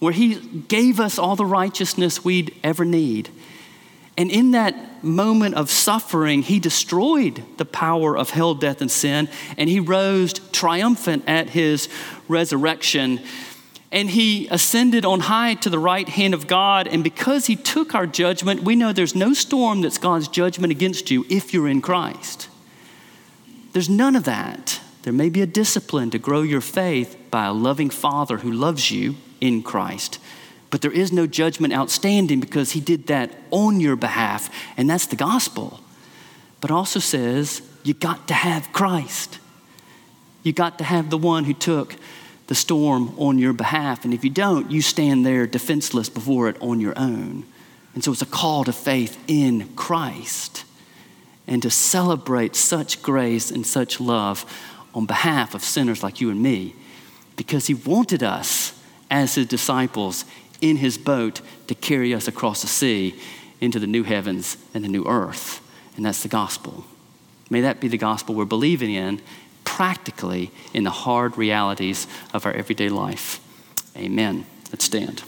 where 0.00 0.12
he 0.12 0.35
gave 0.35 0.98
us 0.98 1.16
all 1.16 1.37
the 1.37 1.46
righteousness 1.46 2.24
we'd 2.24 2.53
ever 2.64 2.85
need. 2.85 3.29
And 4.18 4.29
in 4.29 4.50
that 4.50 5.05
moment 5.05 5.55
of 5.55 5.70
suffering, 5.70 6.42
he 6.42 6.59
destroyed 6.59 7.44
the 7.59 7.64
power 7.64 8.18
of 8.18 8.31
hell, 8.31 8.57
death, 8.57 8.81
and 8.81 8.90
sin, 8.90 9.29
and 9.57 9.70
he 9.70 9.79
rose 9.79 10.33
triumphant 10.50 11.22
at 11.29 11.50
his 11.50 11.88
resurrection. 12.26 13.20
And 13.92 14.11
he 14.11 14.48
ascended 14.48 15.05
on 15.05 15.20
high 15.20 15.55
to 15.55 15.70
the 15.70 15.79
right 15.79 16.09
hand 16.09 16.35
of 16.35 16.48
God. 16.48 16.88
And 16.88 17.05
because 17.05 17.46
he 17.46 17.55
took 17.55 17.94
our 17.94 18.07
judgment, 18.07 18.64
we 18.64 18.74
know 18.74 18.92
there's 18.92 19.14
no 19.14 19.33
storm 19.33 19.81
that's 19.81 19.98
God's 19.98 20.26
judgment 20.26 20.72
against 20.72 21.11
you 21.11 21.24
if 21.29 21.55
you're 21.55 21.68
in 21.68 21.81
Christ. 21.81 22.49
There's 23.72 23.88
none 23.88 24.16
of 24.16 24.24
that. 24.24 24.80
There 25.02 25.12
may 25.12 25.30
be 25.30 25.40
a 25.40 25.46
discipline 25.46 26.11
to 26.11 26.18
grow 26.18 26.42
your 26.42 26.61
faith 26.61 27.16
by 27.30 27.46
a 27.46 27.52
loving 27.52 27.90
Father 27.90 28.38
who 28.38 28.52
loves 28.52 28.90
you 28.90 29.16
in 29.40 29.62
Christ. 29.62 30.18
But 30.70 30.83
there 30.83 30.92
is 30.92 31.12
no 31.12 31.26
judgment 31.26 31.72
outstanding 31.72 32.40
because 32.40 32.72
he 32.72 32.80
did 32.80 33.06
that 33.06 33.33
on 33.50 33.80
your 33.80 33.96
behalf, 33.96 34.50
and 34.76 34.88
that's 34.88 35.06
the 35.06 35.16
gospel. 35.16 35.80
But 36.61 36.70
also 36.70 37.00
says 37.00 37.62
you 37.83 37.94
got 37.94 38.28
to 38.28 38.35
have 38.35 38.72
Christ. 38.72 39.38
You 40.42 40.52
got 40.52 40.78
to 40.78 40.85
have 40.85 41.11
the 41.11 41.18
one 41.18 41.44
who 41.44 41.54
took 41.54 41.96
the 42.46 42.54
storm 42.54 43.14
on 43.18 43.38
your 43.38 43.52
behalf. 43.52 44.04
And 44.04 44.12
if 44.12 44.24
you 44.24 44.30
don't, 44.30 44.70
you 44.70 44.83
stand 44.83 45.24
there 45.24 45.46
defenseless 45.46 46.09
before 46.09 46.48
it 46.48 46.61
on 46.61 46.80
your 46.80 46.98
own. 46.98 47.44
And 47.94 48.04
so 48.04 48.12
it's 48.12 48.22
a 48.22 48.26
call 48.26 48.64
to 48.64 48.72
faith 48.72 49.18
in 49.26 49.68
Christ 49.76 50.64
and 51.46 51.62
to 51.62 51.70
celebrate 51.70 52.55
such 52.55 53.03
grace 53.03 53.50
and 53.50 53.66
such 53.66 54.00
love 54.00 54.44
on 54.94 55.07
behalf 55.07 55.55
of 55.55 55.64
sinners 55.64 56.03
like 56.03 56.20
you 56.20 56.31
and 56.31 56.42
me 56.42 56.74
because 57.37 57.66
he 57.66 57.74
wanted 57.74 58.22
us 58.22 58.79
as 59.11 59.35
his 59.35 59.46
disciples 59.46 60.24
in 60.61 60.76
his 60.76 60.98
boat 60.98 61.40
to 61.66 61.74
carry 61.74 62.14
us 62.14 62.29
across 62.29 62.62
the 62.62 62.68
sea 62.68 63.18
into 63.61 63.79
the 63.79 63.87
new 63.87 64.03
heavens 64.03 64.57
and 64.74 64.85
the 64.85 64.88
new 64.88 65.05
earth. 65.07 65.61
And 65.96 66.05
that's 66.05 66.22
the 66.22 66.29
gospel. 66.29 66.85
May 67.48 67.61
that 67.62 67.81
be 67.81 67.88
the 67.88 67.98
gospel 67.98 68.35
we're 68.35 68.44
believing 68.44 68.92
in 68.92 69.20
practically 69.64 70.50
in 70.72 70.85
the 70.85 70.90
hard 70.90 71.37
realities 71.37 72.07
of 72.33 72.46
our 72.46 72.53
everyday 72.53 72.88
life. 72.88 73.40
Amen. 73.96 74.46
Let's 74.70 74.85
stand. 74.85 75.22